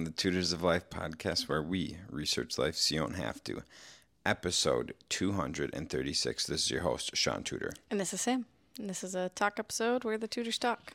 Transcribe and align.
from 0.00 0.06
the 0.06 0.12
Tutors 0.12 0.54
of 0.54 0.62
Life 0.62 0.88
podcast, 0.88 1.46
where 1.46 1.62
we 1.62 1.98
research 2.08 2.56
life 2.56 2.74
so 2.74 2.94
you 2.94 3.00
don't 3.02 3.16
have 3.16 3.44
to. 3.44 3.62
Episode 4.24 4.94
236. 5.10 6.46
This 6.46 6.64
is 6.64 6.70
your 6.70 6.80
host, 6.80 7.14
Shaun 7.14 7.42
Tudor. 7.42 7.74
And 7.90 8.00
this 8.00 8.14
is 8.14 8.22
Sam. 8.22 8.46
And 8.78 8.88
this 8.88 9.04
is 9.04 9.14
a 9.14 9.28
talk 9.34 9.58
episode 9.58 10.04
where 10.04 10.16
the 10.16 10.26
tutors 10.26 10.56
talk. 10.56 10.94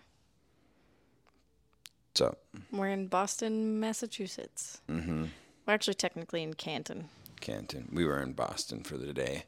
What's 2.10 2.22
up? 2.22 2.40
We're 2.72 2.88
in 2.88 3.06
Boston, 3.06 3.80
Massachusetts. 3.80 4.82
Mm-hmm. 4.90 5.26
We're 5.68 5.74
actually 5.76 5.94
technically 5.94 6.42
in 6.42 6.56
Canton. 6.56 7.10
Canton. 7.42 7.90
We 7.94 8.06
were 8.06 8.24
in 8.24 8.34
Boston 8.34 8.82
for 8.82 8.98
the 8.98 9.14
day. 9.14 9.44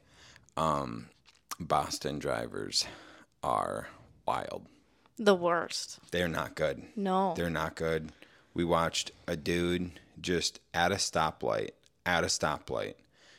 Um, 0.56 1.08
Boston 1.58 2.20
drivers 2.20 2.86
are 3.42 3.88
wild. 4.24 4.66
The 5.18 5.34
worst. 5.34 5.98
They're 6.12 6.28
not 6.28 6.54
good. 6.54 6.84
No. 6.94 7.34
They're 7.36 7.50
not 7.50 7.74
good. 7.74 8.12
We 8.58 8.64
watched 8.64 9.12
a 9.28 9.36
dude 9.36 9.92
just 10.20 10.58
at 10.74 10.90
a 10.90 10.96
stoplight, 10.96 11.70
at 12.04 12.24
a 12.24 12.26
stoplight, 12.26 12.94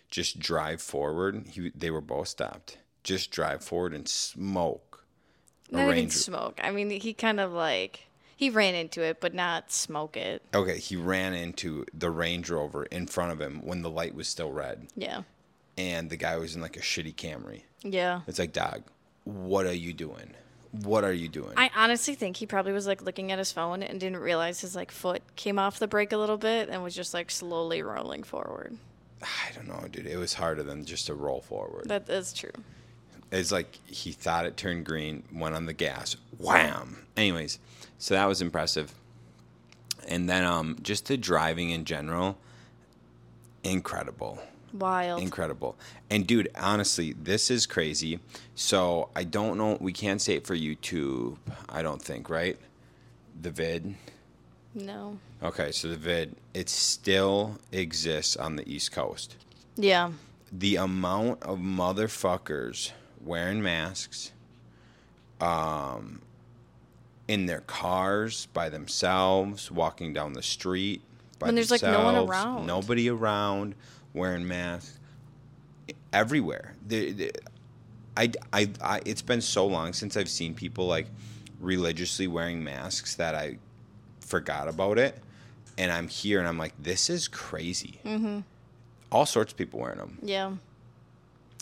just 0.10 0.40
drive 0.40 0.82
forward. 0.82 1.46
He, 1.46 1.74
they 1.76 1.92
were 1.92 2.00
both 2.00 2.30
stopped. 2.30 2.78
Just 3.04 3.30
drive 3.30 3.62
forward 3.62 3.94
and 3.94 4.08
smoke. 4.08 5.04
a 5.70 5.76
Not 5.76 5.82
even 5.82 5.92
Range- 5.96 6.12
smoke. 6.14 6.62
I 6.64 6.72
mean, 6.72 6.90
he 6.90 7.14
kind 7.14 7.42
of 7.42 7.52
like 7.52 8.08
he 8.38 8.50
ran 8.50 8.76
into 8.76 9.02
it, 9.02 9.20
but 9.20 9.34
not 9.34 9.74
smoke 9.74 10.16
it. 10.16 10.42
Okay, 10.56 10.78
he 10.80 10.96
ran 10.96 11.34
into 11.34 11.86
the 11.94 12.10
Range 12.12 12.50
Rover 12.50 12.86
in 12.86 13.06
front 13.06 13.34
of 13.34 13.42
him 13.42 13.60
when 13.66 13.82
the 13.82 13.90
light 13.90 14.16
was 14.16 14.30
still 14.30 14.54
red, 14.54 14.88
Yeah. 14.96 15.24
and 15.78 16.10
the 16.10 16.16
guy 16.16 16.38
was 16.38 16.56
in 16.56 16.62
like 16.62 16.78
a 16.78 16.82
shitty 16.82 17.16
Camry. 17.16 17.64
Yeah. 17.84 18.22
It's 18.26 18.40
like, 18.40 18.54
dog, 18.54 18.84
what 19.26 19.66
are 19.66 19.74
you 19.74 19.92
doing? 19.92 20.34
What 20.72 21.04
are 21.04 21.14
you 21.14 21.28
doing? 21.28 21.54
I 21.58 21.72
honestly 21.76 22.14
think 22.14 22.38
he 22.38 22.46
probably 22.46 22.74
was 22.74 22.86
like 22.86 23.02
looking 23.02 23.32
at 23.32 23.40
his 23.40 23.52
phone 23.52 23.82
and 23.82 24.00
didn't 24.00 24.20
realize 24.20 24.62
his 24.62 24.76
like 24.76 24.92
foot 24.92 25.24
came 25.36 25.58
off 25.58 25.80
the 25.80 25.88
brake 25.88 26.12
a 26.12 26.18
little 26.18 26.38
bit 26.38 26.70
and 26.70 26.84
was 26.84 26.96
just 26.96 27.14
like 27.14 27.32
slowly 27.32 27.82
rolling 27.82 28.24
forward. 28.24 28.78
I 29.22 29.52
don't 29.56 29.68
know, 29.68 29.88
dude. 29.90 30.06
It 30.06 30.18
was 30.18 30.34
harder 30.36 30.64
than 30.64 30.86
just 30.86 31.08
to 31.08 31.16
roll 31.16 31.42
forward. 31.42 31.90
That 31.90 32.08
is 32.08 32.34
true. 32.34 32.52
It's 33.32 33.52
like 33.52 33.80
he 33.86 34.12
thought 34.12 34.46
it 34.46 34.58
turned 34.58 34.86
green, 34.86 35.24
went 35.34 35.56
on 35.56 35.66
the 35.66 35.74
gas, 35.74 36.16
wham. 36.38 37.06
Anyways, 37.18 37.60
so 37.98 38.14
that 38.14 38.26
was 38.26 38.42
impressive. 38.42 38.94
And 40.08 40.30
then 40.30 40.46
um, 40.46 40.78
just 40.82 41.08
the 41.08 41.18
driving 41.18 41.72
in 41.72 41.86
general, 41.86 42.38
incredible. 43.64 44.40
Wild. 44.74 45.22
Incredible. 45.22 45.76
And 46.10 46.26
dude, 46.28 46.50
honestly, 46.56 47.14
this 47.14 47.50
is 47.50 47.66
crazy. 47.66 48.20
So 48.56 49.10
I 49.16 49.24
don't 49.24 49.58
know. 49.58 49.78
We 49.80 49.92
can't 49.94 50.22
say 50.22 50.36
it 50.36 50.46
for 50.46 50.56
YouTube. 50.56 51.38
I 51.68 51.82
don't 51.82 52.02
think, 52.02 52.30
right? 52.30 52.58
The 53.42 53.52
vid. 53.52 53.96
no. 54.76 55.18
Okay, 55.42 55.72
so 55.72 55.88
the 55.88 55.96
vid. 55.96 56.36
It 56.54 56.68
still 56.70 57.58
exists 57.72 58.36
on 58.36 58.58
the 58.58 58.70
East 58.70 58.92
Coast. 58.92 59.38
Yeah. 59.78 60.12
The 60.52 60.76
amount 60.76 61.42
of 61.44 61.60
motherfuckers 61.60 62.92
wearing 63.24 63.62
masks, 63.62 64.32
um, 65.40 66.22
in 67.28 67.46
their 67.46 67.62
cars 67.62 68.48
by 68.54 68.68
themselves, 68.70 69.72
walking 69.72 70.14
down 70.14 70.34
the 70.34 70.42
street 70.44 71.02
by 71.38 71.48
When 71.48 71.56
there's, 71.56 71.72
like, 71.72 71.84
no 71.84 72.04
one 72.04 72.16
around. 72.16 72.66
nobody 72.66 73.10
around, 73.10 73.76
wearing 74.14 74.48
masks 74.48 75.00
everywhere. 76.14 76.74
The, 76.88 77.12
the, 77.12 77.32
I, 78.18 78.32
I, 78.52 78.70
I, 78.82 79.02
it's 79.06 79.22
been 79.22 79.42
so 79.42 79.66
long 79.66 79.94
since 79.94 80.18
I've 80.18 80.30
seen 80.30 80.54
people 80.54 80.88
like 80.88 81.08
religiously 81.60 82.28
wearing 82.28 82.64
masks 82.64 83.16
that 83.16 83.36
I 83.36 83.58
forgot 84.22 84.68
about 84.68 84.98
it. 84.98 85.18
And 85.78 85.92
I'm 85.92 86.08
here 86.08 86.40
and 86.40 86.48
I'm 86.48 86.58
like, 86.58 86.74
this 86.82 87.10
is 87.10 87.28
crazy. 87.28 88.00
Mm-hmm. 88.06 88.40
All 89.12 89.26
sorts 89.26 89.54
of 89.54 89.58
people 89.58 89.80
wearing 89.80 89.98
them. 90.00 90.18
Yeah. 90.22 90.52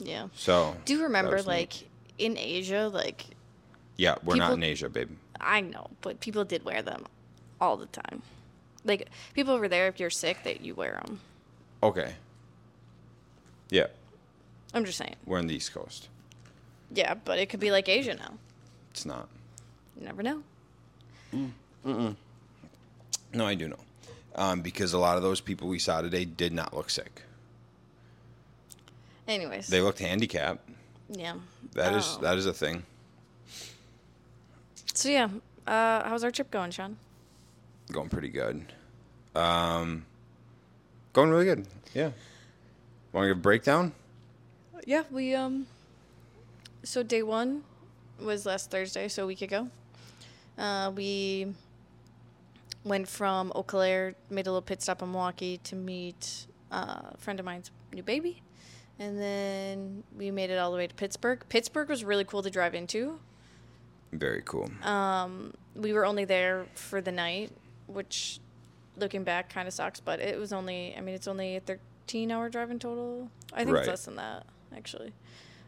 Yeah. 0.01 0.27
So 0.35 0.75
Do 0.85 0.93
you 0.93 1.03
remember 1.03 1.35
was 1.35 1.45
neat. 1.45 1.53
like 1.53 1.73
in 2.17 2.37
Asia, 2.37 2.89
like 2.91 3.25
Yeah, 3.95 4.15
we're 4.23 4.35
not 4.35 4.53
in 4.53 4.63
Asia, 4.63 4.89
babe. 4.89 5.09
I 5.39 5.61
know, 5.61 5.89
but 6.01 6.19
people 6.19 6.45
did 6.45 6.65
wear 6.65 6.81
them 6.81 7.05
all 7.61 7.77
the 7.77 7.85
time. 7.87 8.21
Like 8.83 9.09
people 9.33 9.53
over 9.53 9.67
there, 9.67 9.87
if 9.87 9.99
you're 9.99 10.09
sick, 10.09 10.43
that 10.43 10.61
you 10.61 10.73
wear 10.73 10.99
them. 11.05 11.19
Okay. 11.83 12.13
Yeah, 13.69 13.87
I'm 14.73 14.85
just 14.85 14.97
saying. 14.97 15.15
we're 15.25 15.39
on 15.39 15.47
the 15.47 15.55
East 15.55 15.73
Coast. 15.73 16.07
Yeah, 16.93 17.15
but 17.15 17.37
it 17.39 17.49
could 17.49 17.59
be 17.59 17.71
like 17.71 17.89
Asia 17.89 18.15
now. 18.15 18.33
It's 18.91 19.05
not. 19.05 19.27
You 19.99 20.05
never 20.05 20.23
know. 20.23 20.41
No, 23.33 23.45
I 23.45 23.55
do 23.55 23.67
know. 23.67 23.79
Um, 24.35 24.61
because 24.61 24.93
a 24.93 24.97
lot 24.99 25.17
of 25.17 25.23
those 25.23 25.41
people 25.41 25.67
we 25.67 25.79
saw 25.79 26.01
today 26.01 26.23
did 26.25 26.53
not 26.53 26.73
look 26.75 26.89
sick. 26.89 27.23
Anyways. 29.27 29.67
They 29.67 29.81
looked 29.81 29.99
handicapped. 29.99 30.67
yeah. 31.09 31.35
That 31.73 31.93
is 31.93 32.15
Oh. 32.17 32.21
that 32.21 32.37
is 32.37 32.45
a 32.45 32.53
thing. 32.53 32.83
So 34.93 35.09
yeah, 35.09 35.29
uh, 35.67 36.03
how's 36.07 36.23
our 36.23 36.31
trip 36.31 36.49
going, 36.49 36.71
Shaun? 36.71 36.97
Going 37.91 38.09
pretty 38.09 38.29
good. 38.29 38.65
Um, 39.35 40.05
going 41.13 41.29
really 41.29 41.45
good. 41.45 41.67
Yeah. 41.93 42.11
Want 43.13 43.23
to 43.23 43.27
give 43.29 43.37
a 43.37 43.41
breakdown? 43.41 43.93
Yeah, 44.85 45.03
we 45.11 45.33
um. 45.33 45.67
So 46.83 47.03
day 47.03 47.23
one 47.23 47.63
was 48.21 48.45
last 48.45 48.71
Thursday, 48.71 49.07
so 49.07 49.23
a 49.23 49.27
week 49.27 49.41
ago. 49.41 49.69
Uh, 50.57 50.91
we 50.95 51.53
went 52.83 53.07
from 53.07 53.51
Eau 53.55 53.63
Claire, 53.63 54.15
made 54.29 54.47
a 54.47 54.51
little 54.51 54.61
pit 54.61 54.81
stop 54.81 55.01
in 55.01 55.11
Milwaukee 55.11 55.59
to 55.65 55.75
meet 55.75 56.47
uh, 56.71 57.01
a 57.11 57.17
friend 57.17 57.39
of 57.39 57.45
mine's 57.45 57.71
new 57.93 58.03
baby, 58.03 58.41
and 58.99 59.19
then 59.19 60.03
we 60.17 60.31
made 60.31 60.49
it 60.49 60.57
all 60.57 60.71
the 60.71 60.77
way 60.77 60.87
to 60.87 60.95
Pittsburgh. 60.95 61.43
Pittsburgh 61.49 61.89
was 61.89 62.03
really 62.03 62.23
cool 62.23 62.41
to 62.43 62.49
drive 62.49 62.73
into. 62.73 63.19
Very 64.13 64.41
cool. 64.45 64.69
Um, 64.83 65.53
we 65.75 65.91
were 65.93 66.05
only 66.05 66.25
there 66.25 66.65
for 66.75 67.01
the 67.01 67.11
night, 67.11 67.51
which, 67.87 68.39
looking 68.97 69.23
back, 69.23 69.53
kind 69.53 69.67
of 69.67 69.73
sucks. 69.73 69.99
But 69.99 70.19
it 70.21 70.39
was 70.39 70.53
only, 70.53 70.95
I 70.97 71.01
mean, 71.01 71.13
it's 71.13 71.27
only 71.27 71.57
a 71.57 71.61
13 72.07 72.31
hour 72.31 72.47
drive 72.49 72.71
in 72.71 72.79
total. 72.79 73.29
I 73.53 73.63
think 73.65 73.71
Right. 73.75 73.79
it's 73.81 73.87
less 73.89 74.05
than 74.05 74.15
that, 74.15 74.45
actually. 74.75 75.11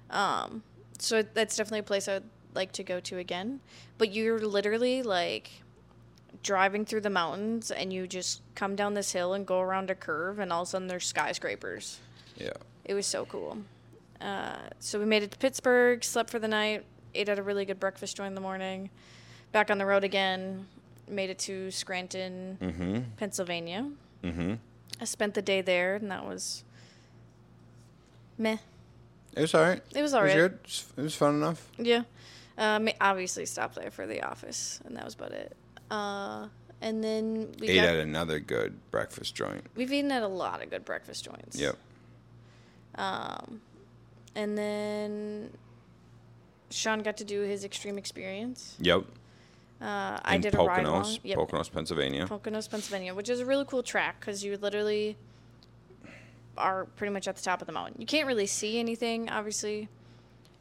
Um, 0.10 0.64
so 0.98 1.22
that's 1.22 1.58
definitely 1.58 1.80
a 1.80 1.84
place 1.84 2.08
I'd 2.08 2.24
like 2.56 2.72
to 2.74 2.84
go 2.84 3.00
to 3.02 3.18
again. 3.18 3.60
But 3.98 4.14
you're 4.14 4.40
literally 4.40 5.04
like 5.04 5.52
driving 6.42 6.86
through 6.86 7.02
the 7.02 7.10
mountains 7.10 7.72
and 7.72 7.92
you 7.92 8.08
just 8.08 8.42
come 8.56 8.76
down 8.78 8.94
this 8.94 9.12
hill 9.12 9.34
and 9.34 9.46
go 9.46 9.60
around 9.60 9.90
a 9.90 9.96
curve, 9.96 10.40
and 10.40 10.54
all 10.54 10.62
of 10.62 10.68
a 10.68 10.72
sudden 10.72 10.88
there's 10.88 11.06
skyscrapers. 11.06 12.00
yeah. 12.38 12.54
It 12.86 12.94
was 12.96 13.06
so 13.06 13.26
cool. 13.26 13.58
Uh, 14.22 14.56
so 14.80 14.98
we 14.98 15.06
made 15.06 15.22
it 15.24 15.32
to 15.32 15.38
Pittsburgh, 15.38 16.04
slept 16.04 16.30
for 16.32 16.40
the 16.40 16.48
night, 16.48 16.86
ate 17.14 17.30
at 17.30 17.38
a 17.38 17.44
really 17.44 17.66
good 17.66 17.80
breakfast 17.80 18.18
joint 18.18 18.30
in 18.30 18.36
the 18.36 18.42
morning. 18.42 18.90
Back 19.52 19.70
on 19.70 19.78
the 19.78 19.86
road 19.86 20.04
again, 20.04 20.66
made 21.08 21.30
it 21.30 21.38
to 21.40 21.70
Scranton, 21.70 22.58
Mm-hmm. 22.62 23.00
Pennsylvania. 23.18 23.92
Mm-hmm. 24.24 24.54
I 25.02 25.06
spent 25.06 25.34
the 25.34 25.42
day 25.42 25.62
there, 25.62 25.96
and 25.96 26.12
that 26.12 26.26
was 26.26 26.64
meh. 28.38 28.58
It 29.36 29.42
was 29.42 29.54
all 29.54 29.62
right. 29.62 29.82
It 29.96 30.02
was 30.02 30.14
It 30.14 30.22
was 30.22 30.34
good. 30.34 30.52
It 30.54 30.62
was- 30.64 30.94
It 30.98 31.02
was 31.02 31.16
fun 31.16 31.36
enough. 31.36 31.70
Yeah. 31.78 32.04
Um, 32.58 32.90
obviously 33.00 33.46
stopped 33.46 33.76
there 33.76 33.92
for 33.92 34.06
the 34.06 34.22
office, 34.24 34.82
and 34.86 34.96
that 34.98 35.06
was 35.06 35.14
about 35.16 35.32
it. 35.32 35.56
Uh, 35.90 36.48
and 36.82 37.04
then 37.04 37.54
we 37.60 37.70
Ate 37.70 37.76
got, 37.78 37.86
at 37.86 37.96
another 37.98 38.40
good 38.40 38.78
breakfast 38.92 39.36
joint. 39.36 39.66
we've 39.76 39.92
eaten 39.94 40.12
at 40.12 40.24
a 40.24 40.28
lot 40.28 40.62
of 40.62 40.70
good 40.70 40.84
breakfast 40.86 41.24
joints. 41.26 41.58
Yep. 41.58 41.78
Um, 42.96 43.62
and 44.36 44.58
then 44.58 45.52
Shaun 46.70 47.00
got 47.02 47.16
to 47.18 47.24
do 47.24 47.42
his 47.42 47.64
extreme 47.64 47.98
experience. 47.98 48.76
Yep. 48.80 49.06
Uh, 49.82 50.20
I 50.24 50.36
In 50.36 50.42
did 50.42 50.56
a 50.56 50.58
ride 50.58 50.84
Poconos, 50.86 50.88
along. 50.88 51.18
Yep, 51.24 51.38
Poconos, 51.38 51.72
Pennsylvania. 51.72 52.28
Poconos, 52.28 52.70
Pennsylvania, 52.70 53.14
which 53.16 53.30
is 53.30 53.40
a 53.40 53.46
really 53.46 53.66
cool 53.66 53.82
track 53.84 54.20
because 54.20 54.44
you 54.44 54.58
literally 54.58 55.16
are 56.58 56.86
pretty 56.98 57.14
much 57.14 57.28
at 57.28 57.36
the 57.38 57.42
top 57.42 57.62
of 57.62 57.68
the 57.68 57.72
mountain. 57.74 57.96
You 58.00 58.06
can't 58.06 58.28
really 58.28 58.46
see 58.46 58.78
anything, 58.80 59.30
obviously, 59.30 59.88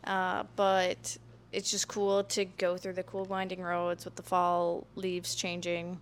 uh, 0.05 0.45
but 0.55 1.17
it's 1.53 1.71
just 1.71 1.89
cool 1.89 2.23
to 2.25 2.45
go 2.45 2.77
through 2.77 2.93
the 2.93 3.03
cool 3.03 3.25
winding 3.25 3.61
roads 3.61 4.05
with 4.05 4.15
the 4.15 4.23
fall 4.23 4.87
leaves 4.95 5.35
changing, 5.35 5.99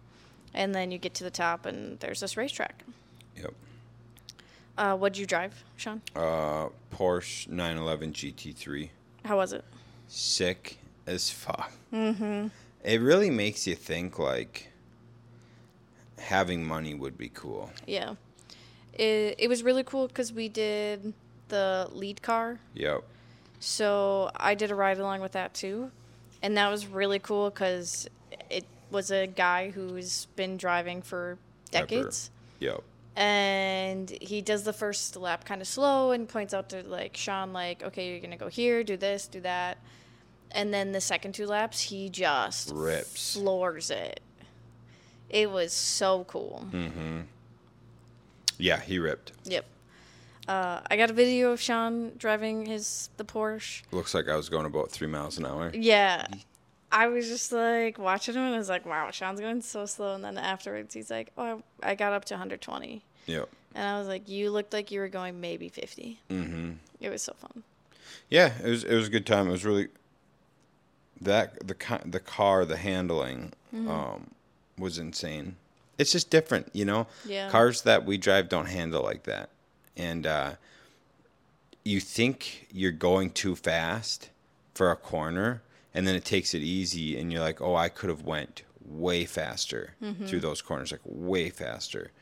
and 0.52 0.74
then 0.74 0.90
you 0.90 0.98
get 0.98 1.14
to 1.14 1.24
the 1.24 1.30
top 1.30 1.64
and 1.64 1.98
there's 2.00 2.20
this 2.20 2.36
racetrack. 2.36 2.84
Yep. 3.36 3.54
Uh, 4.76 4.94
what'd 4.96 5.16
you 5.16 5.24
drive, 5.24 5.64
Shaun? 5.76 6.02
Uh, 6.14 6.68
Porsche 6.94 7.48
911 7.48 8.12
GT3. 8.12 8.90
How 9.24 9.36
was 9.38 9.54
it? 9.54 9.64
Sick 10.06 10.78
as 11.06 11.30
fuck. 11.30 11.72
Mm-hmm. 11.92 12.48
It 12.86 13.00
really 13.00 13.30
makes 13.30 13.66
you 13.66 13.74
think 13.74 14.16
like 14.16 14.70
having 16.18 16.64
money 16.64 16.94
would 16.94 17.18
be 17.18 17.28
cool. 17.28 17.70
Yeah. 17.84 18.14
It, 18.94 19.34
it 19.38 19.48
was 19.48 19.64
really 19.64 19.82
cool 19.82 20.06
because 20.06 20.32
we 20.32 20.48
did 20.48 21.12
the 21.48 21.88
lead 21.92 22.22
car. 22.22 22.60
Yep. 22.74 23.02
So 23.58 24.30
I 24.36 24.54
did 24.54 24.70
a 24.70 24.76
ride 24.76 24.98
along 24.98 25.20
with 25.20 25.32
that 25.32 25.52
too. 25.52 25.90
And 26.42 26.56
that 26.56 26.70
was 26.70 26.86
really 26.86 27.18
cool 27.18 27.50
because 27.50 28.08
it 28.48 28.64
was 28.92 29.10
a 29.10 29.26
guy 29.26 29.70
who's 29.70 30.26
been 30.36 30.56
driving 30.56 31.02
for 31.02 31.38
decades. 31.72 32.30
Yep. 32.60 32.84
And 33.16 34.10
he 34.20 34.42
does 34.42 34.62
the 34.62 34.72
first 34.72 35.16
lap 35.16 35.44
kind 35.44 35.60
of 35.60 35.66
slow 35.66 36.12
and 36.12 36.28
points 36.28 36.54
out 36.54 36.68
to 36.68 36.84
like 36.84 37.16
Shaun, 37.16 37.52
like, 37.52 37.82
okay, 37.82 38.12
you're 38.12 38.20
gonna 38.20 38.36
go 38.36 38.48
here, 38.48 38.84
do 38.84 38.96
this, 38.96 39.26
do 39.26 39.40
that. 39.40 39.78
And 40.52 40.72
then 40.72 40.92
the 40.92 41.00
second 41.00 41.32
two 41.32 41.46
laps, 41.46 41.80
he 41.80 42.08
just 42.08 42.70
Rips. 42.74 43.34
floors 43.34 43.90
it. 43.90 44.20
It 45.28 45.50
was 45.50 45.72
so 45.72 46.24
cool. 46.24 46.66
Mm. 46.70 47.24
Yeah, 48.58 48.80
he 48.80 48.98
ripped. 48.98 49.32
Yep. 49.44 49.64
Uh, 50.48 50.80
I 50.88 50.96
got 50.96 51.10
a 51.10 51.12
video 51.12 51.50
of 51.50 51.60
Shaun 51.60 52.12
driving 52.16 52.66
his 52.66 53.10
the 53.16 53.24
Porsche. 53.24 53.82
Looks 53.90 54.14
like 54.14 54.28
I 54.28 54.36
was 54.36 54.48
going 54.48 54.66
about 54.66 54.90
three 54.90 55.08
miles 55.08 55.38
an 55.38 55.46
hour. 55.46 55.72
Yeah. 55.74 56.26
I 56.92 57.08
was 57.08 57.26
just 57.26 57.50
like 57.50 57.98
watching 57.98 58.34
him 58.34 58.42
and 58.42 58.54
I 58.54 58.58
was 58.58 58.68
like, 58.68 58.86
wow, 58.86 59.10
Shaun's 59.10 59.40
going 59.40 59.60
so 59.60 59.86
slow. 59.86 60.14
And 60.14 60.24
then 60.24 60.38
afterwards, 60.38 60.94
he's 60.94 61.10
like, 61.10 61.32
oh, 61.36 61.62
I 61.82 61.90
I 61.90 61.94
got 61.96 62.12
up 62.12 62.24
to 62.26 62.34
120. 62.34 63.02
Yep. 63.26 63.48
And 63.74 63.86
I 63.86 63.98
was 63.98 64.06
like, 64.06 64.28
you 64.28 64.50
looked 64.50 64.72
like 64.72 64.90
you 64.92 65.00
were 65.00 65.08
going 65.08 65.40
maybe 65.40 65.68
50. 65.68 66.20
Mm-hmm. 66.30 66.72
It 67.00 67.10
was 67.10 67.22
so 67.22 67.34
fun. 67.34 67.64
Yeah, 68.30 68.52
it 68.64 68.68
was 68.68 68.84
it 68.84 68.94
was 68.94 69.08
a 69.08 69.10
good 69.10 69.26
time. 69.26 69.48
It 69.48 69.52
was 69.52 69.64
really 69.64 69.88
that 71.20 71.66
the 71.66 71.76
the 72.04 72.20
car, 72.20 72.64
the 72.64 72.76
handling, 72.76 73.52
Mm-hmm. 73.74 73.90
um, 73.90 74.30
was 74.78 74.96
insane. 74.98 75.56
It's 75.98 76.12
just 76.12 76.30
different, 76.30 76.68
you 76.72 76.84
know. 76.84 77.06
Yeah. 77.26 77.50
Cars 77.50 77.82
that 77.82 78.04
we 78.06 78.16
drive 78.16 78.48
don't 78.48 78.66
handle 78.66 79.02
like 79.02 79.24
that, 79.24 79.50
and 79.96 80.26
uh, 80.26 80.52
you 81.84 82.00
think 82.00 82.68
you're 82.72 82.92
going 82.92 83.30
too 83.30 83.56
fast 83.56 84.30
for 84.74 84.90
a 84.90 84.96
corner, 84.96 85.62
and 85.94 86.06
then 86.06 86.14
it 86.14 86.24
takes 86.24 86.54
it 86.54 86.60
easy, 86.62 87.18
and 87.18 87.32
you're 87.32 87.40
like, 87.42 87.60
oh, 87.60 87.74
I 87.74 87.88
could 87.88 88.08
have 88.10 88.22
went 88.22 88.62
way 88.84 89.24
faster 89.24 89.94
through 90.26 90.40
those 90.40 90.62
corners, 90.62 90.92
like 90.92 91.00
way 91.04 91.50
faster. 91.50 92.12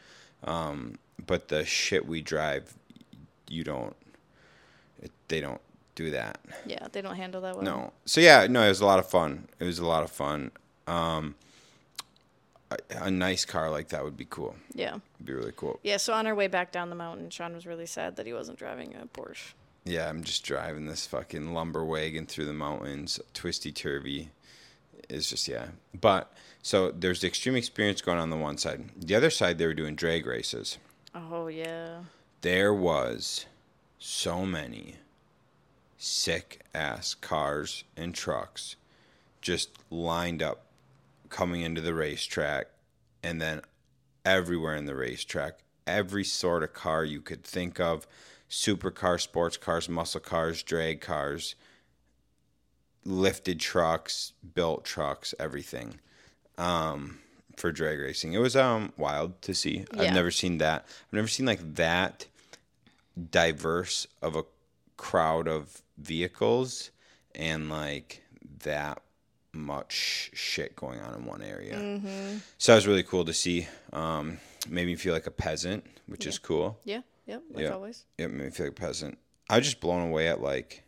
Um, 0.45 0.99
but 1.25 1.49
the 1.49 1.65
shit 1.65 2.07
we 2.07 2.21
drive, 2.21 2.75
you 3.49 3.65
don't. 3.65 3.95
It, 5.03 5.11
they 5.29 5.41
don't 5.41 5.61
do 5.95 6.11
that. 6.11 6.41
Yeah, 6.67 6.87
they 6.93 7.03
don't 7.03 7.17
handle 7.17 7.41
that 7.43 7.55
well. 7.55 7.65
No. 7.65 7.93
So 8.05 8.21
yeah, 8.21 8.47
no, 8.49 8.63
it 8.63 8.69
was 8.69 8.81
a 8.81 8.87
lot 8.87 8.99
of 8.99 9.09
fun. 9.09 9.49
It 9.59 9.65
was 9.65 9.79
a 9.79 9.87
lot 9.87 10.03
of 10.03 10.11
fun. 10.11 10.51
Um, 10.87 11.35
a, 12.71 12.77
a 13.03 13.11
nice 13.11 13.45
car 13.45 13.71
like 13.71 13.89
that 13.89 14.05
would 14.05 14.17
be 14.17 14.27
cool. 14.29 14.57
Yeah. 14.75 14.97
It'd 15.17 15.27
be 15.27 15.33
really 15.33 15.53
cool. 15.57 15.79
Yeah, 15.83 15.99
so 15.99 16.13
on 16.13 16.27
our 16.27 16.35
way 16.35 16.49
back 16.49 16.73
down 16.73 16.91
the 16.91 16.97
mountain, 16.97 17.31
Shaun 17.31 17.55
was 17.55 17.67
really 17.67 17.87
sad 17.87 18.17
that 18.17 18.27
he 18.27 18.33
wasn't 18.33 18.59
driving 18.59 18.95
a 18.95 19.07
Porsche. 19.07 19.53
Yeah, 19.85 20.09
I'm 20.09 20.25
just 20.25 20.45
driving 20.45 20.87
this 20.87 21.07
fucking 21.07 21.53
lumber 21.53 21.85
wagon 21.85 22.27
through 22.27 22.47
the 22.47 22.55
mountains, 22.55 23.21
twisty 23.35 23.71
turvy. 23.71 24.31
It's 25.11 25.29
just 25.29 25.47
yeah. 25.47 25.67
But 25.99 26.33
so 26.63 26.91
there's 26.91 27.21
the 27.21 27.27
extreme 27.27 27.57
experience 27.57 28.01
going 28.01 28.19
on 28.19 28.31
the 28.31 28.37
one 28.37 28.57
side. 28.57 28.89
The 28.97 29.15
other 29.15 29.29
side, 29.29 29.59
they 29.59 29.67
were 29.67 29.75
doing 29.75 29.95
drag 29.95 30.25
races. 30.25 30.79
Oh, 31.15 31.49
yeah. 31.49 31.99
There 32.41 32.73
was 32.73 33.45
so 33.99 34.47
many 34.47 34.97
sick 36.05 36.61
ass 36.75 37.15
cars 37.15 37.85
and 37.97 38.15
trucks 38.15 38.77
just 39.41 39.71
lined 39.91 40.43
up 40.43 40.67
coming 41.29 41.63
into 41.63 41.81
the 41.81 41.95
racetrack 41.95 42.67
and 43.23 43.41
then 43.41 43.61
everywhere 44.25 44.77
in 44.77 44.87
the 44.87 44.95
racetrack 44.95 45.59
every 45.87 46.25
sort 46.25 46.63
of 46.63 46.73
car 46.73 47.05
you 47.05 47.21
could 47.21 47.43
think 47.43 47.81
of 47.81 48.07
supercar 48.51 49.21
sports 49.21 49.57
cars 49.57 49.89
muscle 49.89 50.21
cars 50.21 50.63
drag 50.63 51.01
cars 51.01 51.55
lifted 53.05 53.59
trucks 53.61 54.33
built 54.55 54.85
trucks 54.85 55.35
everything 55.39 55.99
um, 56.57 57.19
for 57.57 57.73
drag 57.73 57.99
racing. 57.99 58.33
It 58.33 58.39
was 58.39 58.57
um 58.57 58.93
wild 58.97 59.41
to 59.43 59.55
see. 59.55 59.85
Yeah. 59.95 60.03
i've 60.03 60.15
never 60.15 60.31
seen 60.31 60.59
that. 60.59 60.85
I've 60.87 61.13
never 61.13 61.29
seen 61.29 61.47
like 61.47 61.75
that 61.75 62.27
diverse 63.31 64.07
of 64.23 64.37
a 64.37 64.45
crowd 64.97 65.49
of 65.49 65.83
vehicles 65.99 66.91
and 67.35 67.69
like 67.71 68.23
that 68.65 69.01
much 69.53 70.31
shit 70.35 70.75
going 70.77 71.01
on 71.01 71.15
in 71.15 71.25
one 71.25 71.43
area. 71.43 71.75
Mm-hmm. 71.75 72.39
So 72.59 72.73
that 72.73 72.77
was 72.77 72.87
really 72.87 73.03
cool 73.05 73.25
to 73.25 73.33
see. 73.33 73.69
Um, 73.93 74.39
made 74.69 74.87
me 74.87 74.97
feel 74.97 75.15
like 75.15 75.27
a 75.27 75.31
peasant, 75.31 75.85
which 76.07 76.27
is 76.27 76.39
cool. 76.39 76.79
Yeah, 76.85 77.01
yep, 77.27 77.43
like 77.53 77.65
Yeah. 77.65 77.71
always. 77.71 78.05
It 78.19 78.31
made 78.31 78.45
me 78.47 78.51
feel 78.51 78.67
like 78.67 78.79
a 78.79 78.81
peasant. 78.81 79.19
I 79.49 79.59
was 79.59 79.67
just 79.67 79.81
blown 79.81 80.03
away 80.09 80.29
at 80.29 80.41
like 80.41 80.85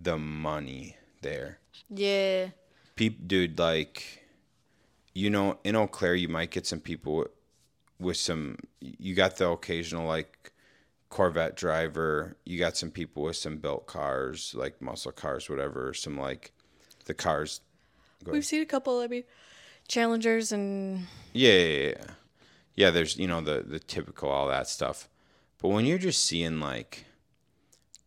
the 0.00 0.18
money 0.18 0.96
there. 1.20 1.58
Yeah. 1.88 2.48
Peep, 2.96 3.26
dude, 3.28 3.58
like, 3.58 4.24
you 5.14 5.30
know, 5.30 5.58
in 5.64 5.76
Eau 5.76 5.86
Claire, 5.86 6.14
you 6.14 6.28
might 6.28 6.50
get 6.50 6.66
some 6.66 6.80
people 6.80 7.26
with 7.98 8.16
some. 8.16 8.56
You 8.80 9.14
got 9.14 9.36
the 9.36 9.48
occasional 9.48 10.06
like 10.06 10.51
Corvette 11.12 11.56
driver. 11.56 12.38
You 12.46 12.58
got 12.58 12.74
some 12.74 12.90
people 12.90 13.22
with 13.24 13.36
some 13.36 13.58
built 13.58 13.86
cars, 13.86 14.54
like 14.56 14.80
muscle 14.80 15.12
cars, 15.12 15.50
whatever. 15.50 15.92
Some 15.92 16.18
like 16.18 16.52
the 17.04 17.12
cars. 17.12 17.60
Go. 18.24 18.32
We've 18.32 18.46
seen 18.46 18.62
a 18.62 18.66
couple, 18.66 18.98
I 19.00 19.08
mean, 19.08 19.24
challengers 19.86 20.52
and 20.52 21.06
Yeah, 21.34 21.52
yeah, 21.52 21.66
yeah, 21.66 21.88
yeah. 21.98 22.10
Yeah, 22.74 22.90
there's 22.90 23.18
you 23.18 23.26
know 23.26 23.42
the 23.42 23.62
the 23.62 23.78
typical 23.78 24.30
all 24.30 24.48
that 24.48 24.66
stuff, 24.66 25.10
but 25.58 25.68
when 25.68 25.84
you're 25.84 25.98
just 25.98 26.24
seeing 26.24 26.60
like 26.60 27.04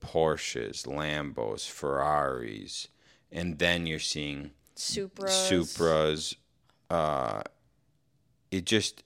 Porsches, 0.01 0.87
Lambos, 0.87 1.69
Ferraris, 1.69 2.87
and 3.31 3.59
then 3.59 3.85
you're 3.85 3.99
seeing 3.99 4.49
Supras. 4.75 5.51
Supras, 5.51 6.35
uh, 6.89 7.43
it 8.49 8.65
just 8.65 9.03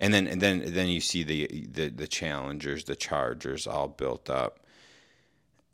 and 0.00 0.12
then 0.12 0.26
and 0.26 0.40
then 0.40 0.62
then 0.66 0.88
you 0.88 1.00
see 1.00 1.22
the 1.22 1.66
the 1.70 1.88
the 1.88 2.06
Challengers, 2.06 2.84
the 2.84 2.96
Chargers, 2.96 3.66
all 3.66 3.88
built 3.88 4.28
up. 4.30 4.60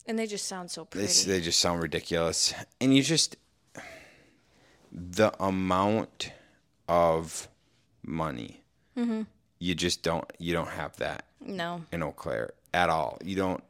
And 0.06 0.18
they 0.18 0.26
just 0.26 0.46
sound 0.48 0.70
so 0.70 0.84
pretty. 0.84 1.06
They, 1.06 1.32
they 1.38 1.40
just 1.40 1.60
sound 1.60 1.82
ridiculous. 1.82 2.52
And 2.80 2.96
you 2.96 3.02
just, 3.02 3.36
the 4.92 5.32
amount 5.42 6.32
of 6.88 7.48
money, 8.02 8.62
Mm-hmm. 8.96 9.22
you 9.60 9.74
just 9.74 10.02
don't, 10.02 10.28
you 10.38 10.52
don't 10.52 10.68
have 10.70 10.96
that 10.96 11.24
no. 11.40 11.84
in 11.92 12.02
Eau 12.02 12.10
Claire 12.10 12.50
at 12.74 12.90
all. 12.90 13.18
You 13.24 13.36
don't, 13.36 13.62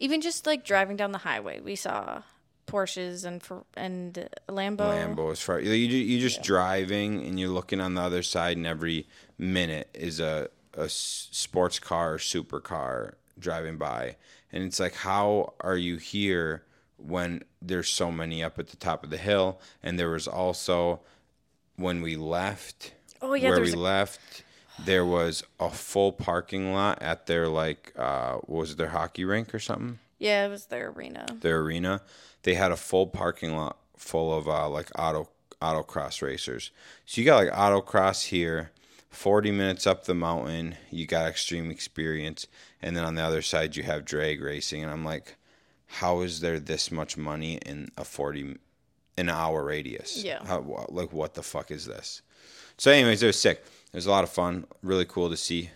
Even 0.00 0.20
just 0.22 0.46
like 0.46 0.64
driving 0.64 0.96
down 0.96 1.12
the 1.12 1.18
highway, 1.18 1.60
we 1.60 1.76
saw 1.76 2.22
Porsches 2.66 3.24
and 3.24 3.42
for 3.42 3.64
and 3.76 4.28
Lambo. 4.48 4.78
Lambos, 5.16 5.42
for 5.42 5.58
you, 5.60 5.72
you 5.72 6.20
just 6.20 6.42
driving 6.42 7.24
and 7.24 7.38
you're 7.38 7.48
looking 7.48 7.80
on 7.80 7.94
the 7.94 8.00
other 8.00 8.22
side, 8.22 8.56
and 8.56 8.66
every 8.66 9.06
minute 9.38 9.88
is 9.94 10.20
a 10.20 10.48
a 10.74 10.88
sports 10.88 11.78
car, 11.78 12.16
supercar 12.16 13.14
driving 13.38 13.76
by. 13.76 14.16
And 14.52 14.64
it's 14.64 14.80
like, 14.80 14.94
how 14.94 15.52
are 15.60 15.76
you 15.76 15.96
here 15.96 16.64
when 16.96 17.42
there's 17.60 17.88
so 17.90 18.10
many 18.10 18.42
up 18.42 18.58
at 18.58 18.68
the 18.68 18.76
top 18.78 19.04
of 19.04 19.10
the 19.10 19.18
hill? 19.18 19.60
And 19.82 19.98
there 19.98 20.08
was 20.10 20.26
also, 20.26 21.00
when 21.76 22.00
we 22.00 22.16
left, 22.16 22.94
Oh, 23.20 23.34
yeah, 23.34 23.50
where 23.50 23.60
we 23.60 23.72
a- 23.72 23.76
left, 23.76 24.44
there 24.84 25.04
was 25.04 25.42
a 25.60 25.68
full 25.70 26.10
parking 26.12 26.72
lot 26.72 27.02
at 27.02 27.26
their, 27.26 27.48
like, 27.48 27.92
uh, 27.96 28.36
what 28.36 28.60
was 28.60 28.70
it, 28.72 28.78
their 28.78 28.88
hockey 28.88 29.24
rink 29.26 29.54
or 29.54 29.58
something? 29.58 29.98
Yeah, 30.22 30.46
it 30.46 30.50
was 30.50 30.66
their 30.66 30.90
arena. 30.90 31.26
their 31.40 31.58
arena, 31.60 32.00
they 32.44 32.54
had 32.54 32.70
a 32.70 32.76
full 32.76 33.08
parking 33.08 33.56
lot 33.56 33.76
full 33.96 34.32
of 34.36 34.48
uh, 34.48 34.68
like 34.68 34.88
auto 34.96 35.28
autocross 35.60 36.22
racers. 36.22 36.70
So 37.06 37.20
you 37.20 37.24
got 37.24 37.44
like 37.44 37.52
autocross 37.52 38.26
here, 38.28 38.70
forty 39.10 39.50
minutes 39.50 39.86
up 39.86 40.04
the 40.04 40.14
mountain, 40.14 40.76
you 40.90 41.06
got 41.06 41.28
extreme 41.28 41.70
experience, 41.70 42.46
and 42.80 42.96
then 42.96 43.04
on 43.04 43.16
the 43.16 43.22
other 43.22 43.42
side 43.42 43.74
you 43.76 43.82
have 43.82 44.04
drag 44.04 44.40
racing. 44.40 44.82
And 44.82 44.92
I'm 44.92 45.04
like, 45.04 45.36
how 45.86 46.20
is 46.20 46.40
there 46.40 46.60
this 46.60 46.90
much 46.90 47.16
money 47.16 47.56
in 47.66 47.90
a 47.96 48.04
forty 48.04 48.56
an 49.18 49.28
hour 49.28 49.64
radius? 49.64 50.22
Yeah. 50.24 50.44
How, 50.44 50.86
like 50.88 51.12
what 51.12 51.34
the 51.34 51.42
fuck 51.42 51.70
is 51.70 51.86
this? 51.86 52.22
So, 52.78 52.90
anyways, 52.90 53.22
it 53.22 53.26
was 53.26 53.38
sick. 53.38 53.64
It 53.92 53.96
was 53.96 54.06
a 54.06 54.10
lot 54.10 54.24
of 54.24 54.30
fun, 54.30 54.64
really 54.82 55.04
cool 55.04 55.28
to 55.30 55.36
see. 55.36 55.70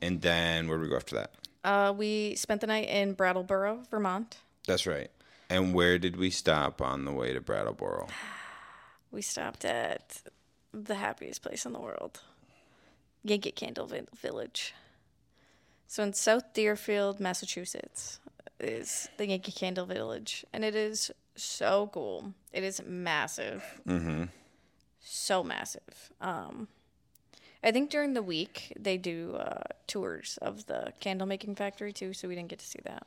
And 0.00 0.22
then 0.22 0.66
where 0.66 0.78
did 0.78 0.84
we 0.84 0.88
go 0.88 0.96
after 0.96 1.16
that? 1.16 1.32
Uh, 1.64 1.92
we 1.96 2.34
spent 2.36 2.60
the 2.60 2.66
night 2.66 2.88
in 2.88 3.12
Brattleboro, 3.14 3.82
Vermont. 3.90 4.38
That's 4.66 4.86
right. 4.86 5.10
And 5.50 5.74
where 5.74 5.98
did 5.98 6.16
we 6.16 6.30
stop 6.30 6.80
on 6.82 7.04
the 7.04 7.12
way 7.12 7.32
to 7.32 7.40
Brattleboro? 7.40 8.08
We 9.10 9.22
stopped 9.22 9.64
at 9.64 10.20
the 10.74 10.94
happiest 10.96 11.40
place 11.42 11.64
in 11.64 11.72
the 11.72 11.80
world, 11.80 12.20
Yankee 13.24 13.52
Candle 13.52 13.90
Village. 14.20 14.74
So 15.86 16.02
in 16.02 16.12
South 16.12 16.52
Deerfield, 16.52 17.18
Massachusetts, 17.18 18.20
is 18.60 19.08
the 19.16 19.26
Yankee 19.26 19.52
Candle 19.52 19.86
Village, 19.86 20.44
and 20.52 20.62
it 20.62 20.74
is 20.74 21.10
so 21.36 21.88
cool. 21.90 22.34
It 22.52 22.62
is 22.64 22.82
massive, 22.84 23.64
Mm-hmm. 23.86 24.24
so 25.00 25.42
massive. 25.42 26.12
Um, 26.20 26.68
I 27.68 27.70
think 27.70 27.90
during 27.90 28.14
the 28.14 28.22
week 28.22 28.72
they 28.80 28.96
do 28.96 29.36
uh, 29.38 29.60
tours 29.86 30.38
of 30.40 30.64
the 30.64 30.94
candle 31.00 31.26
making 31.26 31.54
factory 31.54 31.92
too, 31.92 32.14
so 32.14 32.26
we 32.26 32.34
didn't 32.34 32.48
get 32.48 32.60
to 32.60 32.66
see 32.66 32.80
that. 32.84 33.06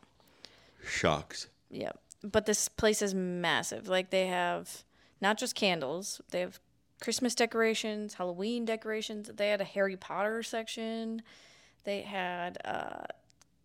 Shocks. 0.86 1.48
Yeah. 1.72 1.94
But 2.24 2.46
this 2.46 2.68
place 2.68 3.02
is 3.02 3.16
massive. 3.16 3.88
Like 3.88 4.12
they 4.12 4.28
have 4.28 4.84
not 5.20 5.40
just 5.40 5.56
candles, 5.56 6.22
they 6.30 6.42
have 6.42 6.60
Christmas 7.02 7.34
decorations, 7.34 8.14
Halloween 8.14 8.64
decorations. 8.64 9.32
They 9.36 9.50
had 9.50 9.62
a 9.62 9.64
Harry 9.64 9.98
Potter 9.98 10.44
section. 10.44 11.24
They 11.84 12.02
had 12.02 12.58
a 12.58 13.08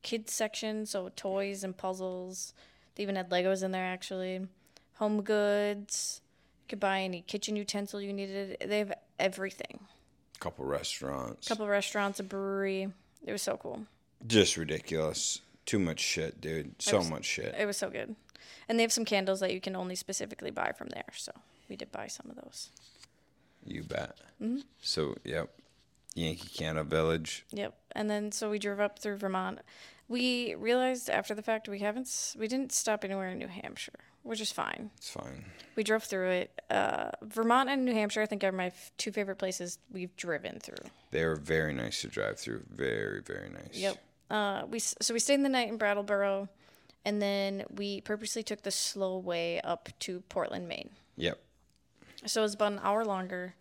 kids 0.03 0.33
section, 0.33 0.87
so 0.87 1.11
toys 1.15 1.63
and 1.63 1.77
puzzles. 1.77 2.55
They 2.95 3.03
even 3.03 3.17
had 3.17 3.29
Legos 3.29 3.63
in 3.63 3.71
there 3.71 3.85
actually. 3.85 4.47
Home 4.95 5.21
goods. 5.21 6.23
You 6.63 6.69
could 6.71 6.81
buy 6.81 7.03
any 7.03 7.21
kitchen 7.21 7.55
utensil 7.55 8.01
you 8.01 8.15
needed. 8.15 8.57
They 8.67 8.79
have 8.79 8.95
everything. 9.19 9.81
Couple 10.41 10.65
restaurants. 10.65 11.49
couple 11.49 11.67
restaurants, 11.67 12.21
a 12.21 12.23
brewery. 12.23 12.89
It 13.25 13.33
was 13.33 13.43
so 13.43 13.57
cool. 13.57 13.87
Just 14.27 14.57
ridiculous. 14.57 15.41
Too 15.65 15.79
much 15.79 16.01
shit, 16.01 16.41
dude. 16.41 16.81
So 16.81 16.99
was- 16.99 17.11
much 17.11 17.25
shit. 17.25 17.55
It 17.59 17.67
was 17.67 17.77
so 17.77 17.91
good. 17.91 18.15
And 18.69 18.79
they 18.79 18.83
have 18.83 18.93
some 18.93 19.05
candles 19.05 19.41
that 19.41 19.53
you 19.53 19.61
can 19.61 19.77
only 19.77 19.95
specifically 19.95 20.51
buy 20.51 20.73
from 20.73 20.89
there. 20.89 21.05
So 21.17 21.33
we 21.69 21.77
did 21.77 21.93
buy 21.93 22.07
some 22.09 22.31
of 22.31 22.37
those. 22.37 22.71
You 23.65 23.83
bet. 23.83 24.17
Mm-hmm. 24.41 24.61
So, 24.81 25.17
yep. 25.25 25.51
Yankee 26.15 26.49
Candle 26.49 26.85
Village. 26.85 27.45
Yep. 27.53 27.75
And 27.93 28.09
then 28.09 28.33
so 28.33 28.51
we 28.51 28.59
drove 28.59 28.81
up 28.81 28.99
through 28.99 29.19
Vermont. 29.19 29.61
We 30.09 30.55
realized 30.55 31.11
after 31.11 31.35
the 31.35 31.43
fact 31.43 31.69
we 31.69 31.81
haven't 31.81 32.35
we 32.39 32.49
didn't 32.49 32.73
stop 32.73 33.05
anywhere 33.05 33.29
in 33.29 33.39
New 33.39 33.49
Hampshire, 33.49 34.01
which 34.27 34.41
is 34.41 34.51
fine. 34.51 34.91
It's 34.97 35.11
fine. 35.11 35.45
We 35.77 35.85
drove 35.85 36.05
through 36.05 36.31
it. 36.31 36.63
Uh, 36.69 37.11
Vermont 37.23 37.69
and 37.71 37.85
New 37.85 37.93
Hampshire, 37.93 38.23
I 38.23 38.27
think, 38.27 38.43
are 38.45 38.53
my 38.53 38.67
f- 38.67 38.91
two 38.99 39.13
favorite 39.13 39.37
places 39.37 39.79
we've 39.93 40.15
driven 40.17 40.59
through. 40.59 40.91
They're 41.11 41.37
very 41.37 41.73
nice 41.73 42.01
to 42.03 42.09
drive 42.09 42.39
through. 42.39 42.65
Very, 42.75 43.23
very 43.23 43.49
nice. 43.51 43.75
Yep. 43.75 43.97
Uh, 44.31 44.63
we 44.69 44.81
so 44.81 45.15
we 45.15 45.21
stayed 45.21 45.45
the 45.45 45.49
night 45.49 45.69
in 45.69 45.77
Brattleboro, 45.77 46.49
and 47.05 47.23
then 47.23 47.65
we 47.71 48.01
purposely 48.01 48.43
took 48.43 48.63
the 48.63 48.71
slow 48.73 49.19
way 49.19 49.61
up 49.61 49.89
to 50.01 50.21
Portland, 50.29 50.67
Maine. 50.67 50.91
Yep. 51.17 51.39
So 52.27 52.41
it 52.41 52.45
was 52.45 52.55
about 52.55 52.73
an 52.73 52.81
hour 52.83 53.05
longer, 53.05 53.55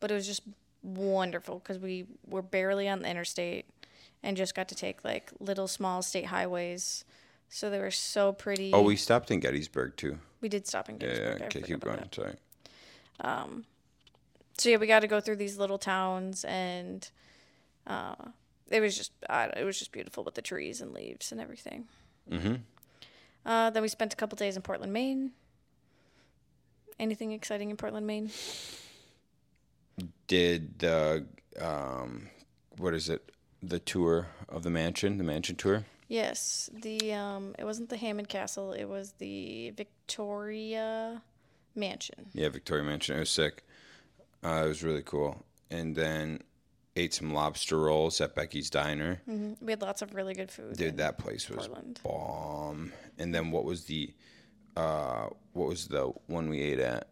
but 0.00 0.10
it 0.10 0.14
was 0.14 0.26
just 0.26 0.42
wonderful 0.82 1.58
because 1.58 1.78
we 1.78 2.06
were 2.26 2.42
barely 2.42 2.88
on 2.88 3.02
the 3.02 3.10
interstate 3.10 3.66
and 4.22 4.36
just 4.36 4.54
got 4.54 4.68
to 4.68 4.74
take 4.74 5.04
like 5.04 5.30
little 5.40 5.68
small 5.68 6.00
state 6.00 6.26
highways. 6.26 7.04
So 7.48 7.70
they 7.70 7.78
were 7.78 7.90
so 7.90 8.32
pretty. 8.32 8.72
Oh, 8.72 8.82
we 8.82 8.96
stopped 8.96 9.30
in 9.30 9.40
Gettysburg 9.40 9.96
too. 9.96 10.18
we 10.40 10.48
did 10.48 10.66
stop 10.66 10.88
in 10.88 10.98
Gettysburg. 10.98 11.38
yeah. 11.38 11.44
I 11.44 11.46
Okay, 11.46 11.62
keep 11.62 11.80
going. 11.80 11.96
that. 11.96 12.14
Sorry. 12.14 12.34
So 14.58 14.70
yeah, 14.70 14.76
we 14.78 14.86
got 14.86 15.00
to 15.00 15.06
go 15.06 15.20
through 15.20 15.36
these 15.36 15.58
little 15.58 15.76
towns, 15.78 16.44
and 16.44 17.08
uh, 17.86 18.14
it 18.70 18.80
was 18.80 18.96
just 18.96 19.12
I, 19.28 19.44
it 19.56 19.64
was 19.64 19.78
just 19.78 19.92
beautiful 19.92 20.24
with 20.24 20.34
the 20.34 20.42
trees 20.42 20.80
and 20.80 20.92
leaves 20.94 21.30
and 21.30 21.40
everything. 21.40 21.84
Mm-hmm. 22.30 22.54
Uh, 23.44 23.70
then 23.70 23.82
we 23.82 23.88
spent 23.88 24.12
a 24.12 24.16
couple 24.16 24.36
days 24.36 24.56
in 24.56 24.62
Portland, 24.62 24.92
Maine. 24.92 25.32
Anything 26.98 27.32
exciting 27.32 27.68
in 27.70 27.76
Portland, 27.76 28.06
Maine? 28.06 28.30
Did 30.26 30.78
the 30.78 31.26
um, 31.60 32.28
what 32.78 32.94
is 32.94 33.08
it? 33.08 33.30
The 33.62 33.78
tour 33.78 34.28
of 34.48 34.62
the 34.62 34.70
mansion, 34.70 35.18
the 35.18 35.24
mansion 35.24 35.56
tour. 35.56 35.84
Yes, 36.08 36.70
the 36.72 37.12
um, 37.14 37.54
it 37.58 37.64
wasn't 37.64 37.88
the 37.88 37.96
Hammond 37.96 38.28
Castle. 38.28 38.72
It 38.72 38.84
was 38.84 39.12
the 39.18 39.70
Victoria 39.70 41.22
Mansion. 41.74 42.26
Yeah, 42.32 42.48
Victoria 42.48 42.84
Mansion. 42.84 43.16
It 43.16 43.20
was 43.20 43.30
sick. 43.30 43.64
Uh, 44.44 44.62
it 44.64 44.68
was 44.68 44.82
really 44.84 45.02
cool. 45.02 45.44
And 45.70 45.96
then 45.96 46.42
ate 46.94 47.12
some 47.12 47.34
lobster 47.34 47.78
rolls 47.78 48.20
at 48.20 48.34
Becky's 48.36 48.70
Diner. 48.70 49.20
hmm 49.26 49.54
We 49.60 49.72
had 49.72 49.82
lots 49.82 50.00
of 50.00 50.14
really 50.14 50.32
good 50.34 50.50
food. 50.50 50.76
Dude, 50.76 50.96
that 50.98 51.18
place 51.18 51.48
was 51.50 51.66
Portland. 51.66 52.00
bomb. 52.04 52.92
And 53.18 53.34
then 53.34 53.50
what 53.50 53.64
was 53.64 53.84
the 53.84 54.14
uh 54.76 55.26
what 55.54 55.68
was 55.68 55.88
the 55.88 56.12
one 56.26 56.48
we 56.48 56.60
ate 56.60 56.78
at? 56.78 57.08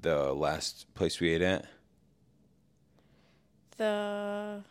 The 0.00 0.32
last 0.32 0.92
place 0.94 1.20
we 1.20 1.30
ate 1.34 1.42
at? 1.42 1.66
The 3.76 4.62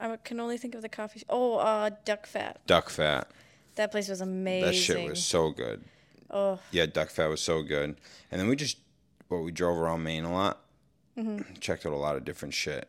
I 0.00 0.16
can 0.16 0.40
only 0.40 0.58
think 0.58 0.74
of 0.74 0.82
the 0.82 0.88
coffee. 0.88 1.22
Oh, 1.28 1.56
uh, 1.56 1.90
Duck 2.04 2.26
Fat. 2.26 2.60
Duck 2.66 2.90
Fat. 2.90 3.30
That 3.76 3.90
place 3.90 4.08
was 4.08 4.20
amazing. 4.20 4.66
That 4.66 4.74
shit 4.74 5.08
was 5.08 5.24
so 5.24 5.50
good. 5.50 5.84
Oh, 6.30 6.58
Yeah, 6.70 6.86
Duck 6.86 7.10
Fat 7.10 7.26
was 7.28 7.40
so 7.40 7.62
good. 7.62 7.96
And 8.30 8.40
then 8.40 8.48
we 8.48 8.56
just 8.56 8.78
well, 9.28 9.42
we 9.42 9.52
drove 9.52 9.78
around 9.78 10.02
Maine 10.02 10.24
a 10.24 10.32
lot. 10.32 10.60
Mm-hmm. 11.16 11.54
Checked 11.60 11.86
out 11.86 11.92
a 11.92 11.96
lot 11.96 12.16
of 12.16 12.24
different 12.24 12.54
shit 12.54 12.88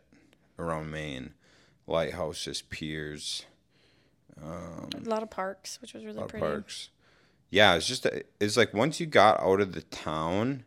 around 0.58 0.92
Maine. 0.92 1.34
Lighthouses, 1.88 2.62
piers, 2.62 3.46
a 4.42 4.88
lot 5.04 5.24
of 5.24 5.30
parks, 5.30 5.82
which 5.82 5.94
was 5.94 6.04
really 6.06 6.18
a 6.18 6.22
lot 6.22 6.26
of 6.26 6.32
pretty. 6.32 6.46
parks. 6.46 6.90
Yeah, 7.50 7.76
it's 7.76 7.88
just 7.88 8.08
it's 8.40 8.58
like 8.58 8.74
once 8.74 9.00
you 9.00 9.06
got 9.06 9.40
out 9.40 9.62
of 9.62 9.74
the 9.74 9.82
town, 9.82 10.64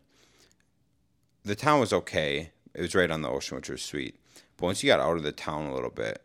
the 1.43 1.55
town 1.55 1.79
was 1.79 1.91
okay. 1.91 2.51
It 2.73 2.81
was 2.81 2.95
right 2.95 3.09
on 3.09 3.21
the 3.21 3.29
ocean, 3.29 3.57
which 3.57 3.69
was 3.69 3.81
sweet. 3.81 4.19
But 4.57 4.67
once 4.67 4.83
you 4.83 4.87
got 4.87 4.99
out 4.99 5.17
of 5.17 5.23
the 5.23 5.31
town 5.31 5.65
a 5.65 5.73
little 5.73 5.89
bit, 5.89 6.21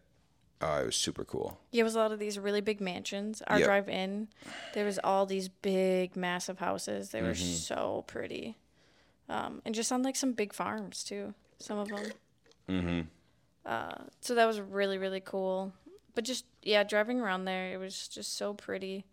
uh, 0.63 0.81
it 0.83 0.87
was 0.87 0.97
super 0.97 1.25
cool. 1.25 1.59
Yeah, 1.71 1.81
it 1.81 1.85
was 1.85 1.95
a 1.95 1.99
lot 1.99 2.13
of 2.13 2.19
these 2.19 2.39
really 2.39 2.61
big 2.61 2.81
mansions. 2.81 3.43
Our 3.49 3.59
Yep. 3.59 3.67
drive 3.67 3.89
in, 3.89 4.29
there 4.75 4.85
was 4.85 4.99
all 5.03 5.27
these 5.27 5.49
big, 5.49 6.17
massive 6.17 6.59
houses. 6.59 7.11
They 7.11 7.21
were 7.23 7.33
Mm-hmm. 7.33 7.55
so 7.57 8.05
pretty, 8.07 8.57
um, 9.29 9.61
and 9.65 9.75
just 9.75 9.91
on 9.93 10.03
like 10.03 10.17
some 10.17 10.33
big 10.33 10.53
farms 10.53 11.03
too. 11.05 11.35
Some 11.59 11.79
of 11.79 11.89
them. 11.89 12.05
Mm-hmm. 12.69 13.01
Uh, 13.65 14.05
so 14.21 14.35
that 14.35 14.47
was 14.47 14.61
really 14.61 14.99
really 14.99 15.21
cool. 15.21 15.73
But 16.15 16.25
just 16.25 16.45
yeah, 16.63 16.83
driving 16.85 17.21
around 17.21 17.45
there, 17.45 17.73
it 17.73 17.79
was 17.79 18.09
just 18.09 18.37
so 18.37 18.55
pretty. 18.55 19.05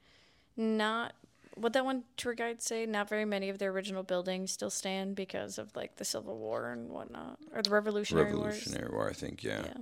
Not 0.57 1.13
what 1.55 1.73
that 1.73 1.85
one 1.85 2.03
tour 2.17 2.33
guide 2.33 2.61
say. 2.61 2.85
Not 2.85 3.07
very 3.09 3.25
many 3.25 3.49
of 3.49 3.57
the 3.59 3.65
original 3.65 4.03
buildings 4.03 4.51
still 4.51 4.69
stand 4.69 5.15
because 5.15 5.57
of 5.57 5.75
like 5.75 5.95
the 5.97 6.05
Civil 6.05 6.37
War 6.37 6.71
and 6.71 6.89
whatnot, 6.89 7.37
or 7.53 7.61
the 7.61 7.69
Revolutionary, 7.69 8.33
Wars. 8.35 8.55
Revolutionary 8.55 8.91
War, 8.91 9.09
I 9.09 9.13
think. 9.13 9.43
Yeah. 9.43 9.61
Yeah. 9.65 9.73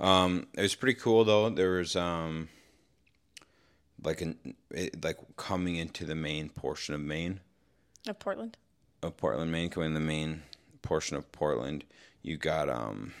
Um, 0.00 0.46
it 0.54 0.62
was 0.62 0.74
pretty 0.74 0.98
cool 0.98 1.24
though. 1.24 1.50
There 1.50 1.72
was 1.72 1.94
um, 1.94 2.48
like 4.02 4.20
an 4.20 4.54
it, 4.70 5.04
like 5.04 5.18
coming 5.36 5.76
into 5.76 6.04
the 6.04 6.14
main 6.14 6.48
portion 6.48 6.94
of 6.94 7.00
Maine. 7.00 7.40
Of 8.08 8.18
Portland. 8.18 8.56
of 9.02 9.16
Portland, 9.18 9.52
Maine, 9.52 9.68
coming 9.68 9.88
in 9.88 9.94
the 9.94 10.00
main 10.00 10.42
portion 10.80 11.16
of 11.16 11.30
Portland, 11.32 11.84
you 12.22 12.38
got 12.38 12.68
um 12.68 13.12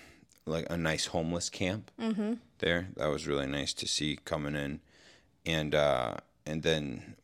like 0.46 0.66
a 0.70 0.76
nice 0.76 1.06
homeless 1.06 1.50
camp 1.50 1.90
mm-hmm. 2.00 2.34
there. 2.58 2.88
That 2.96 3.08
was 3.08 3.26
really 3.26 3.46
nice 3.46 3.74
to 3.74 3.86
see 3.86 4.18
coming 4.24 4.54
in, 4.54 4.80
and 5.44 5.74
uh, 5.74 6.14
and 6.46 6.62
then 6.62 7.16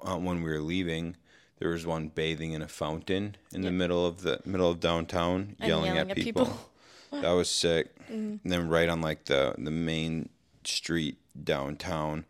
uh, 0.00 0.16
when 0.16 0.42
we 0.42 0.50
were 0.50 0.60
leaving, 0.60 1.16
there 1.58 1.70
was 1.70 1.86
one 1.86 2.08
bathing 2.08 2.52
in 2.52 2.62
a 2.62 2.68
fountain 2.68 3.36
in 3.52 3.62
the 3.62 3.70
middle 3.70 4.04
of 4.04 4.22
the 4.22 4.40
middle 4.44 4.70
of 4.70 4.80
downtown, 4.80 5.56
yelling, 5.60 5.86
yelling 5.86 5.98
at 5.98 6.10
at 6.10 6.16
people. 6.16 6.46
people. 6.46 7.22
that 7.22 7.30
was 7.30 7.48
sick. 7.48 7.93
And 8.08 8.40
then 8.44 8.68
right 8.68 8.88
on 8.88 9.00
like 9.00 9.24
the 9.24 9.54
the 9.58 9.70
main 9.70 10.28
street 10.64 11.18
downtown, 11.42 12.24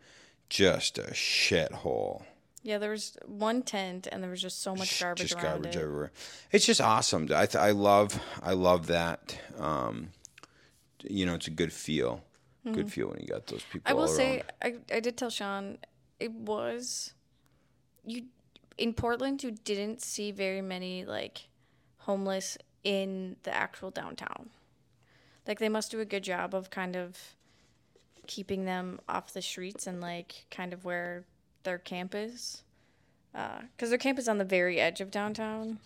just 0.49 0.97
a 0.97 1.11
shithole. 1.11 2.23
Yeah, 2.63 2.79
there 2.79 2.89
was 2.89 3.17
one 3.27 3.61
tent, 3.61 4.07
and 4.11 4.23
there 4.23 4.29
was 4.31 4.41
just 4.41 4.61
so 4.63 4.75
much 4.75 4.99
garbage 4.99 5.29
just 5.29 5.39
garbage 5.39 5.75
it. 5.75 5.81
everywhere. 5.81 6.11
It's 6.51 6.65
just 6.65 6.81
awesome. 6.81 7.29
I 7.33 7.45
th- 7.45 7.55
I 7.55 7.71
love 7.71 8.19
I 8.41 8.53
love 8.53 8.87
that. 8.87 9.37
Um, 9.59 10.09
you 11.03 11.25
know, 11.25 11.35
it's 11.35 11.47
a 11.47 11.51
good 11.51 11.71
feel. 11.71 12.23
Good 12.73 12.91
feel 12.91 13.09
when 13.09 13.19
you 13.19 13.27
got 13.27 13.45
those 13.45 13.61
people. 13.61 13.81
Mm-hmm. 13.81 13.89
I 13.89 13.93
will 13.93 14.07
say. 14.07 14.41
I, 14.59 14.73
I 14.91 14.99
did 14.99 15.17
tell 15.17 15.29
Shaun, 15.29 15.77
it 16.19 16.31
was 16.31 17.13
you 18.03 18.23
in 18.77 18.93
Portland. 18.93 19.43
You 19.43 19.51
didn't 19.51 20.01
see 20.01 20.31
very 20.31 20.61
many 20.61 21.05
like 21.05 21.47
homeless 21.99 22.57
in 22.83 23.35
the 23.43 23.53
actual 23.53 23.91
downtown. 23.91 24.49
Like 25.47 25.59
they 25.59 25.69
must 25.69 25.91
do 25.91 25.99
a 25.99 26.05
good 26.05 26.23
job 26.23 26.53
of 26.55 26.69
kind 26.69 26.95
of 26.95 27.17
keeping 28.27 28.65
them 28.65 28.99
off 29.07 29.33
the 29.33 29.41
streets 29.41 29.85
and 29.85 30.01
like 30.01 30.45
kind 30.49 30.73
of 30.73 30.83
where 30.85 31.25
their 31.63 31.77
camp 31.77 32.15
is, 32.15 32.63
because 33.31 33.89
their 33.89 33.99
camp 33.99 34.17
is 34.17 34.27
on 34.27 34.37
the 34.37 34.45
very 34.45 34.79
edge 34.79 35.01
of 35.01 35.11
downtown. 35.11 35.79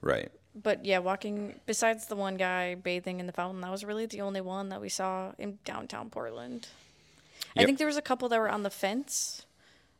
right. 0.00 0.30
But 0.60 0.84
yeah, 0.84 0.98
walking 0.98 1.60
besides 1.66 2.06
the 2.06 2.16
one 2.16 2.36
guy 2.36 2.74
bathing 2.74 3.20
in 3.20 3.26
the 3.26 3.32
fountain, 3.32 3.60
that 3.60 3.70
was 3.70 3.84
really 3.84 4.06
the 4.06 4.22
only 4.22 4.40
one 4.40 4.70
that 4.70 4.80
we 4.80 4.88
saw 4.88 5.32
in 5.38 5.58
downtown 5.64 6.10
Portland. 6.10 6.66
I 7.56 7.64
think 7.64 7.78
there 7.78 7.86
was 7.86 7.96
a 7.96 8.02
couple 8.02 8.28
that 8.28 8.38
were 8.38 8.48
on 8.48 8.62
the 8.62 8.70
fence, 8.70 9.46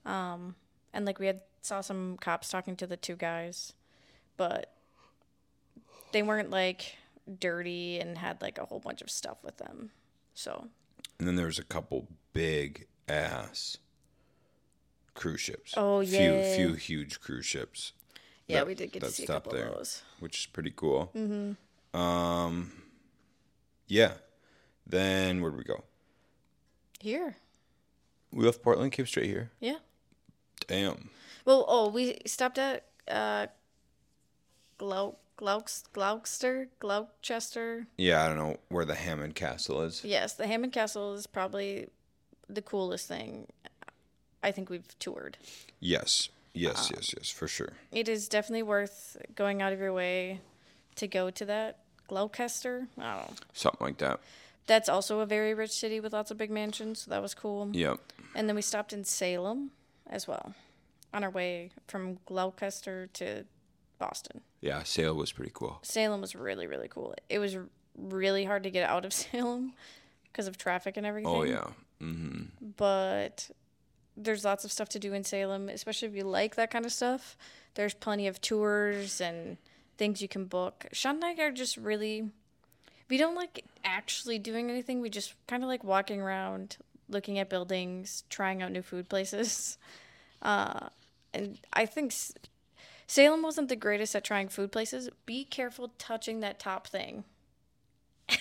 um, 0.04 0.56
and 0.92 1.04
like 1.04 1.18
we 1.18 1.26
had 1.26 1.40
saw 1.60 1.80
some 1.80 2.16
cops 2.20 2.48
talking 2.48 2.74
to 2.76 2.86
the 2.86 2.96
two 2.96 3.14
guys, 3.16 3.72
but 4.36 4.72
they 6.12 6.22
weren't 6.22 6.50
like 6.50 6.96
dirty 7.28 7.98
and 8.00 8.16
had 8.18 8.40
like 8.42 8.58
a 8.58 8.64
whole 8.64 8.80
bunch 8.80 9.02
of 9.02 9.10
stuff 9.10 9.42
with 9.44 9.56
them. 9.58 9.90
So 10.34 10.68
And 11.18 11.26
then 11.28 11.36
there 11.36 11.46
was 11.46 11.58
a 11.58 11.64
couple 11.64 12.08
big 12.32 12.86
ass 13.08 13.78
cruise 15.14 15.40
ships. 15.40 15.74
Oh, 15.76 16.00
yeah. 16.00 16.54
few 16.56 16.74
huge 16.74 17.20
cruise 17.20 17.46
ships. 17.46 17.92
yeah, 18.46 18.58
that- 18.58 18.66
we 18.66 18.74
did 18.74 18.92
get 18.92 19.02
to 19.02 19.10
see 19.10 19.24
a 19.24 19.26
couple 19.26 19.52
there, 19.52 19.66
of 19.68 19.74
those. 19.78 20.02
which 20.20 20.38
is 20.40 20.46
pretty 20.46 20.72
cool. 20.74 21.10
Mm-hmm. 21.16 21.98
Um, 21.98 22.72
yeah. 23.88 24.12
Then 24.86 25.40
where'd 25.42 25.56
we 25.56 25.64
go? 25.64 25.84
Here, 27.00 27.36
We 28.32 28.44
left 28.44 28.62
Portland, 28.62 28.92
came 28.92 29.06
straight 29.06 29.26
here. 29.26 29.50
yeah. 29.60 29.76
Damn. 30.66 31.10
Well, 31.44 31.64
oh, 31.68 31.88
we 31.88 32.18
stopped 32.26 32.58
at 32.58 32.84
uh, 33.06 33.46
Glow 34.76 35.16
Glouc- 35.38 35.84
Gloucester, 35.92 36.68
Gloucester. 36.80 37.86
Yeah, 37.96 38.24
I 38.24 38.28
don't 38.28 38.36
know 38.36 38.56
where 38.68 38.84
the 38.84 38.96
Hammond 38.96 39.36
Castle 39.36 39.82
is. 39.82 40.04
Yes, 40.04 40.34
the 40.34 40.46
Hammond 40.46 40.72
Castle 40.72 41.14
is 41.14 41.26
probably 41.26 41.88
the 42.48 42.60
coolest 42.60 43.06
thing 43.06 43.46
I 44.42 44.50
think 44.50 44.68
we've 44.68 44.98
toured. 44.98 45.38
Yes, 45.80 46.28
yes, 46.54 46.90
uh, 46.90 46.94
yes, 46.96 47.14
yes, 47.16 47.30
for 47.30 47.46
sure. 47.46 47.72
It 47.92 48.08
is 48.08 48.28
definitely 48.28 48.64
worth 48.64 49.16
going 49.36 49.62
out 49.62 49.72
of 49.72 49.78
your 49.78 49.92
way 49.92 50.40
to 50.96 51.06
go 51.06 51.30
to 51.30 51.44
that. 51.44 51.78
Gloucester? 52.08 52.88
I 52.98 53.16
don't 53.18 53.28
know. 53.28 53.34
Something 53.52 53.86
like 53.86 53.98
that. 53.98 54.20
That's 54.66 54.88
also 54.88 55.20
a 55.20 55.26
very 55.26 55.54
rich 55.54 55.70
city 55.70 56.00
with 56.00 56.12
lots 56.12 56.30
of 56.30 56.38
big 56.38 56.50
mansions, 56.50 57.00
so 57.00 57.10
that 57.10 57.22
was 57.22 57.34
cool. 57.34 57.70
Yep. 57.72 58.00
And 58.34 58.48
then 58.48 58.56
we 58.56 58.62
stopped 58.62 58.92
in 58.92 59.04
Salem 59.04 59.70
as 60.06 60.26
well 60.26 60.54
on 61.12 61.22
our 61.22 61.30
way 61.30 61.70
from 61.86 62.18
Gloucester 62.26 63.08
to 63.14 63.44
Boston. 63.98 64.40
Yeah, 64.60 64.82
Salem 64.82 65.18
was 65.18 65.32
pretty 65.32 65.52
cool. 65.54 65.78
Salem 65.82 66.20
was 66.20 66.34
really, 66.34 66.66
really 66.66 66.88
cool. 66.88 67.14
It 67.28 67.38
was 67.38 67.56
really 67.96 68.44
hard 68.44 68.62
to 68.62 68.70
get 68.70 68.88
out 68.88 69.04
of 69.04 69.12
Salem 69.24 69.74
because 70.24 70.46
of 70.46 70.56
traffic 70.56 70.96
and 70.96 71.06
everything. 71.06 71.30
Oh 71.30 71.42
yeah. 71.42 71.66
Mm-hmm. 72.02 72.70
But 72.76 73.50
there's 74.16 74.44
lots 74.44 74.64
of 74.64 74.72
stuff 74.72 74.88
to 74.90 74.98
do 74.98 75.12
in 75.12 75.24
Salem, 75.24 75.68
especially 75.68 76.08
if 76.08 76.14
you 76.14 76.24
like 76.24 76.56
that 76.56 76.70
kind 76.70 76.84
of 76.84 76.92
stuff. 76.92 77.36
There's 77.74 77.94
plenty 77.94 78.26
of 78.26 78.40
tours 78.40 79.20
and 79.20 79.56
things 79.96 80.20
you 80.20 80.28
can 80.28 80.46
book. 80.46 80.86
Shaun 80.92 81.16
and 81.16 81.24
I 81.24 81.42
are 81.42 81.52
just 81.52 81.76
really, 81.76 82.30
we 83.08 83.16
don't 83.16 83.34
like 83.34 83.64
actually 83.84 84.38
doing 84.38 84.70
anything. 84.70 85.00
We 85.00 85.10
just 85.10 85.34
kind 85.46 85.62
of 85.62 85.68
like 85.68 85.84
walking 85.84 86.20
around, 86.20 86.76
looking 87.08 87.38
at 87.38 87.48
buildings, 87.48 88.24
trying 88.28 88.62
out 88.62 88.72
new 88.72 88.82
food 88.82 89.08
places. 89.08 89.78
Uh, 90.40 90.88
and 91.34 91.58
I 91.72 91.84
think 91.84 92.14
Salem 93.08 93.42
wasn't 93.42 93.70
the 93.70 93.74
greatest 93.74 94.14
at 94.14 94.22
trying 94.22 94.48
food 94.50 94.70
places. 94.70 95.08
Be 95.24 95.42
careful 95.42 95.92
touching 95.96 96.40
that 96.40 96.58
top 96.58 96.86
thing. 96.86 97.24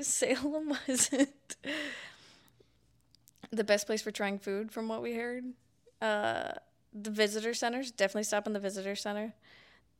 Salem 0.00 0.72
wasn't 0.88 1.56
the 3.50 3.62
best 3.62 3.86
place 3.86 4.00
for 4.00 4.10
trying 4.10 4.38
food, 4.38 4.72
from 4.72 4.88
what 4.88 5.02
we 5.02 5.12
heard. 5.14 5.44
Uh, 6.00 6.52
the 6.94 7.10
visitor 7.10 7.52
centers 7.52 7.90
definitely 7.90 8.24
stop 8.24 8.46
in 8.46 8.54
the 8.54 8.60
visitor 8.60 8.96
center. 8.96 9.34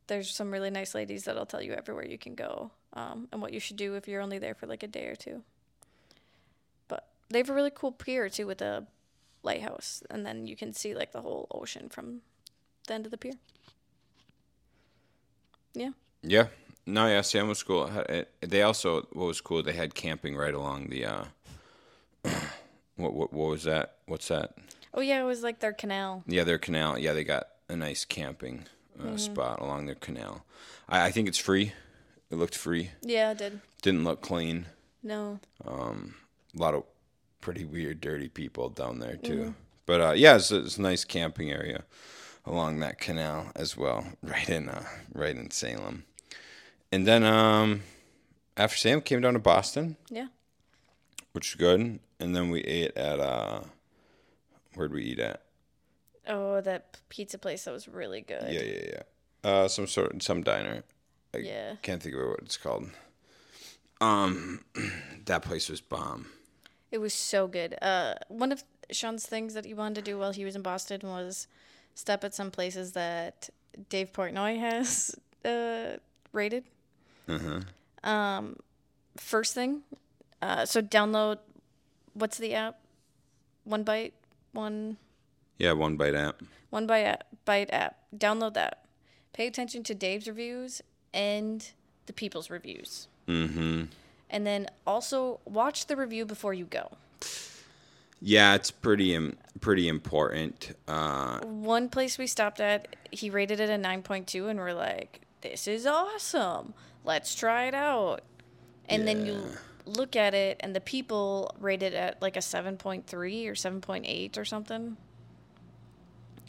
There's 0.07 0.31
some 0.31 0.49
really 0.49 0.71
nice 0.71 0.95
ladies 0.95 1.25
that'll 1.25 1.45
tell 1.45 1.61
you 1.61 1.73
everywhere 1.73 2.07
you 2.07 2.17
can 2.17 2.33
go 2.33 2.71
um, 2.93 3.27
and 3.31 3.39
what 3.39 3.53
you 3.53 3.59
should 3.59 3.77
do 3.77 3.93
if 3.93 4.07
you're 4.07 4.21
only 4.21 4.39
there 4.39 4.55
for 4.55 4.65
like 4.65 4.81
a 4.81 4.87
day 4.87 5.05
or 5.05 5.15
two. 5.15 5.43
But 6.87 7.07
they 7.29 7.37
have 7.37 7.51
a 7.51 7.53
really 7.53 7.71
cool 7.73 7.91
pier 7.91 8.29
too 8.29 8.47
with 8.47 8.63
a 8.63 8.87
lighthouse, 9.45 10.03
and 10.09 10.25
then 10.25 10.47
you 10.47 10.55
can 10.55 10.73
see 10.73 10.93
like 10.95 11.11
the 11.11 11.21
whole 11.21 11.47
ocean 11.51 11.87
from 11.89 12.21
the 12.87 12.93
end 12.93 13.05
of 13.05 13.11
the 13.11 13.17
pier. 13.17 13.33
Yeah. 15.73 15.91
Yeah. 16.21 16.47
No, 16.85 17.07
yeah, 17.07 17.21
Sam 17.21 17.47
was 17.47 17.63
cool. 17.63 17.89
They 18.41 18.61
also 18.61 19.07
what 19.13 19.25
was 19.27 19.41
cool. 19.41 19.63
They 19.63 19.73
had 19.73 19.95
camping 19.95 20.35
right 20.35 20.53
along 20.53 20.89
the. 20.89 21.05
uh 21.05 21.25
What 22.97 23.13
what 23.13 23.33
what 23.33 23.49
was 23.49 23.63
that? 23.63 23.95
What's 24.05 24.29
that? 24.29 24.55
Oh 24.93 25.01
yeah, 25.01 25.19
it 25.19 25.25
was 25.25 25.43
like 25.43 25.59
their 25.59 25.73
canal. 25.73 26.23
Yeah, 26.27 26.45
their 26.45 26.57
canal. 26.57 26.97
Yeah, 26.97 27.11
they 27.11 27.25
got 27.25 27.47
a 27.67 27.75
nice 27.75 28.05
camping 28.05 28.65
uh, 29.03 29.17
spot 29.17 29.59
along 29.59 29.85
their 29.87 29.95
canal. 29.95 30.45
I, 30.87 31.07
I 31.07 31.11
think 31.11 31.27
it's 31.27 31.37
free. 31.37 31.73
It 32.31 32.35
looked 32.35 32.55
free. 32.55 32.91
Yeah, 33.01 33.31
it 33.31 33.37
did. 33.39 33.59
Didn't 33.81 34.05
look 34.05 34.21
clean. 34.21 34.67
No. 35.03 35.39
Um, 35.67 36.15
A 36.57 36.61
lot 36.61 36.73
of 36.73 36.83
pretty 37.45 37.63
weird, 37.63 38.01
dirty 38.01 38.27
people 38.27 38.69
down 38.69 38.97
there 38.97 39.17
too. 39.17 39.53
But 39.85 40.01
uh, 40.01 40.11
yeah, 40.13 40.35
it's, 40.37 40.49
it's 40.51 40.77
a 40.77 40.81
nice 40.81 41.03
camping 41.03 41.51
area 41.51 41.83
along 42.43 42.79
that 42.79 42.97
canal 42.99 43.51
as 43.55 43.77
well, 43.77 44.03
right 44.23 44.49
in 44.49 44.67
uh, 44.67 44.83
right 45.13 45.35
in 45.35 45.51
Salem. 45.51 46.05
And 46.91 47.05
then 47.05 47.23
um, 47.23 47.83
after 48.57 48.75
Salem, 48.77 49.01
came 49.01 49.21
down 49.21 49.33
to 49.33 49.39
Boston, 49.39 49.95
Yeah. 50.09 50.27
which 51.33 51.49
is 51.49 51.55
good. 51.55 51.99
And 52.19 52.35
then 52.35 52.49
we 52.49 52.61
ate 52.61 52.97
at 52.97 53.19
uh, 53.19 53.59
where'd 54.73 54.91
we 54.91 55.03
eat 55.03 55.19
at? 55.19 55.41
Oh, 56.27 56.61
that 56.61 56.97
pizza 57.09 57.37
place 57.37 57.65
that 57.65 57.71
was 57.71 57.87
really 57.87 58.21
good. 58.21 58.41
Yeah, 58.51 58.63
yeah, 58.63 58.89
yeah. 58.93 59.01
Uh, 59.49 59.67
some 59.67 59.85
sort, 59.85 60.23
some 60.23 60.41
diner. 60.41 60.83
I 61.31 61.37
Yeah. 61.37 61.75
can't 61.83 62.01
think 62.01 62.15
of 62.15 62.27
what 62.27 62.39
it's 62.39 62.57
called. 62.57 62.89
Um, 64.01 64.65
that 65.25 65.43
place 65.43 65.69
was 65.69 65.79
bomb. 65.81 66.25
It 66.91 66.99
was 66.99 67.13
so 67.13 67.47
good. 67.47 67.75
Uh, 67.81 68.15
one 68.27 68.51
of 68.51 68.63
Shaun's 68.91 69.25
things 69.25 69.53
that 69.53 69.65
he 69.65 69.73
wanted 69.73 69.95
to 69.95 70.01
do 70.01 70.17
while 70.17 70.31
he 70.31 70.45
was 70.45 70.55
in 70.55 70.61
Boston 70.61 71.01
was 71.03 71.47
step 71.95 72.23
at 72.23 72.33
some 72.33 72.51
places 72.51 72.91
that 72.93 73.49
Dave 73.89 74.13
Portnoy 74.13 74.59
has 74.59 75.15
uh, 75.43 75.97
rated. 76.31 76.63
Um, 78.03 78.57
first 79.17 79.53
thing, 79.53 79.81
uh, 80.41 80.65
so 80.65 80.81
download. 80.81 81.39
What's 82.13 82.37
the 82.37 82.53
app? 82.53 82.77
One 83.63 83.83
bite, 83.83 84.13
one 84.53 84.97
Yeah, 85.57 85.73
one 85.73 85.97
bite 85.97 86.13
app. 86.15 86.41
one 86.69 86.85
bite 86.87 87.03
app, 87.03 87.25
bite 87.45 87.71
app. 87.73 87.97
Download 88.15 88.53
that. 88.53 88.85
Pay 89.33 89.47
attention 89.47 89.83
to 89.83 89.95
Dave's 89.95 90.27
reviews 90.27 90.81
and 91.13 91.67
the 92.05 92.13
people's 92.13 92.49
reviews. 92.49 93.07
Mm-hmm. 93.27 93.85
And 94.29 94.45
then 94.45 94.67
also 94.85 95.39
watch 95.45 95.85
the 95.85 95.95
review 95.95 96.25
before 96.25 96.53
you 96.53 96.65
go. 96.65 96.91
Yeah, 98.21 98.55
it's 98.55 98.71
pretty 98.71 99.13
im- 99.13 99.37
pretty 99.61 99.87
important. 99.87 100.75
Uh, 100.87 101.39
one 101.41 101.89
place 101.89 102.17
we 102.17 102.27
stopped 102.27 102.59
at, 102.59 102.95
he 103.11 103.29
rated 103.29 103.59
it 103.59 103.69
a 103.69 103.77
9.2, 103.77 104.49
and 104.49 104.59
we're 104.59 104.73
like, 104.73 105.21
this 105.41 105.67
is 105.67 105.85
awesome. 105.85 106.73
Let's 107.03 107.35
try 107.35 107.65
it 107.65 107.75
out. 107.75 108.23
And 108.89 109.07
then 109.07 109.25
you 109.25 109.43
look 109.85 110.15
at 110.15 110.33
it, 110.33 110.57
and 110.61 110.75
the 110.75 110.81
people 110.81 111.55
rated 111.59 111.93
it 111.93 111.97
at 111.97 112.21
like 112.21 112.35
a 112.35 112.39
7.3 112.39 113.03
or 113.13 113.53
7.8 113.53 114.37
or 114.37 114.45
something. 114.45 114.97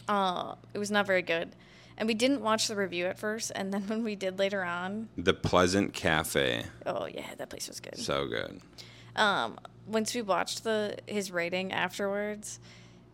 Uh, 0.09 0.55
it 0.73 0.79
was 0.79 0.91
not 0.91 1.07
very 1.07 1.23
good. 1.23 1.51
And 1.99 2.07
we 2.07 2.15
didn't 2.15 2.43
watch 2.43 2.69
the 2.69 2.77
review 2.77 3.07
at 3.07 3.19
first, 3.19 3.53
and 3.55 3.73
then 3.73 3.83
when 3.89 4.05
we 4.05 4.17
did 4.17 4.39
later 4.39 4.63
on, 4.63 5.09
the 5.17 5.33
Pleasant 5.35 5.93
Cafe, 5.95 6.65
oh 6.85 7.07
yeah, 7.07 7.35
that 7.39 7.49
place 7.51 7.69
was 7.69 7.81
good. 7.81 7.99
so 7.99 8.27
good. 8.27 8.61
um, 9.17 9.59
once 9.87 10.15
we 10.15 10.21
watched 10.23 10.65
the 10.65 10.97
his 11.07 11.31
rating 11.31 11.73
afterwards, 11.73 12.59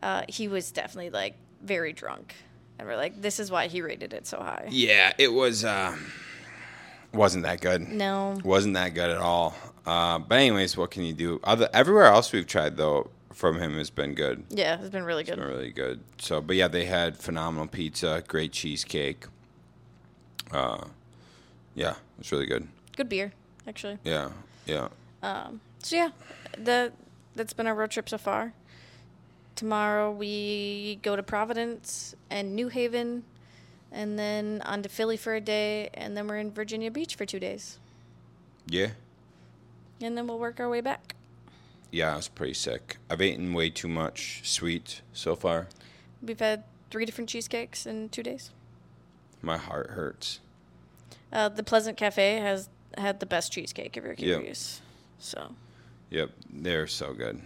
uh, 0.03 0.23
he 0.29 0.49
was 0.49 0.73
definitely 0.73 1.11
like 1.11 1.35
very 1.63 1.93
drunk, 1.93 2.35
and 2.79 2.89
we're 2.89 2.97
like, 2.97 3.21
this 3.23 3.39
is 3.39 3.51
why 3.51 3.69
he 3.69 3.83
rated 3.83 4.13
it 4.13 4.27
so 4.27 4.39
high. 4.39 4.67
Yeah, 4.71 5.13
it 5.19 5.33
was. 5.33 5.65
Uh, 5.65 5.97
wasn't 7.13 7.45
that 7.45 7.61
good. 7.61 7.83
No, 7.89 8.41
Wasn't 8.43 8.73
that 8.75 8.95
good 8.95 9.11
at 9.11 9.19
all. 9.19 9.55
Uh, 9.85 10.19
but 10.19 10.37
anyways, 10.39 10.77
what 10.79 10.91
can 10.91 11.03
you 11.03 11.13
do? 11.13 11.41
Other 11.45 11.69
everywhere 11.75 12.07
else 12.07 12.33
we've 12.33 12.47
tried 12.47 12.77
though 12.79 13.11
from 13.33 13.59
him 13.59 13.77
has 13.79 13.91
been 13.91 14.15
good. 14.15 14.45
yeah, 14.51 14.79
it's 14.81 14.91
been 14.91 15.05
really 15.05 15.25
Been 15.25 15.37
good. 15.39 15.47
really 15.49 15.71
good. 15.73 16.01
So, 16.19 16.41
but 16.41 16.57
yeah, 16.57 16.69
they 16.69 16.85
had 16.85 17.17
phenomenal 17.17 17.67
pizza, 17.67 18.23
great 18.27 18.53
cheesecake. 18.53 19.27
Uh, 20.51 20.85
yeah, 21.75 21.95
it's 22.19 22.31
really 22.33 22.47
good. 22.47 22.69
Good 22.97 23.09
beer, 23.09 23.33
actually. 23.67 23.99
Yeah, 24.05 24.31
yeah. 24.67 24.89
Um, 25.23 25.61
So 25.83 25.97
yeah, 25.97 26.11
that 26.59 26.93
that's 27.35 27.53
been 27.55 27.67
our 27.67 27.75
road 27.75 27.91
trip 27.91 28.09
so 28.09 28.19
far. 28.19 28.53
Tomorrow 29.57 30.11
we 30.13 30.99
go 31.03 31.17
to 31.17 31.23
Providence 31.23 32.15
and 32.31 32.55
New 32.55 32.69
Haven, 32.69 33.25
and 33.91 34.19
then 34.19 34.63
on 34.65 34.83
to 34.83 34.89
Philly 34.89 35.17
for 35.17 35.35
a 35.35 35.41
day, 35.41 35.89
and 35.95 36.17
then 36.17 36.27
we're 36.27 36.39
in 36.39 36.51
Virginia 36.51 36.91
Beach 36.91 37.15
for 37.15 37.25
two 37.27 37.39
days, 37.41 37.79
Yeah. 38.67 38.89
and 40.01 40.17
then 40.17 40.27
we'll 40.27 40.39
work 40.39 40.59
our 40.61 40.69
way 40.69 40.81
back. 40.81 41.12
Yeah, 41.93 42.15
I 42.15 42.17
was 42.17 42.27
pretty 42.29 42.55
sick. 42.55 42.97
I've 43.11 43.21
eaten 43.23 43.53
way 43.53 43.69
too 43.71 43.87
much 43.87 44.41
sweet 44.45 45.03
so 45.13 45.37
far. 45.37 45.69
We've 46.23 46.41
had 46.41 46.65
three 46.91 47.05
different 47.05 47.29
cheesecakes 47.29 47.87
in 47.87 48.09
two 48.09 48.23
days. 48.23 48.51
My 49.43 49.59
heart 49.59 49.91
hurts. 49.91 50.41
Uh, 51.33 51.49
the 51.51 51.63
Pleasant 51.63 51.97
Cafe 51.99 52.39
has 52.39 52.69
had 52.97 53.21
the 53.21 53.27
best 53.27 53.53
cheesecake 53.53 53.97
if 53.97 54.05
you're 54.05 54.15
curious. 54.15 54.81
So 55.19 55.55
Yep, 56.11 56.31
they're 56.51 56.87
so 56.87 57.13
good. 57.13 57.41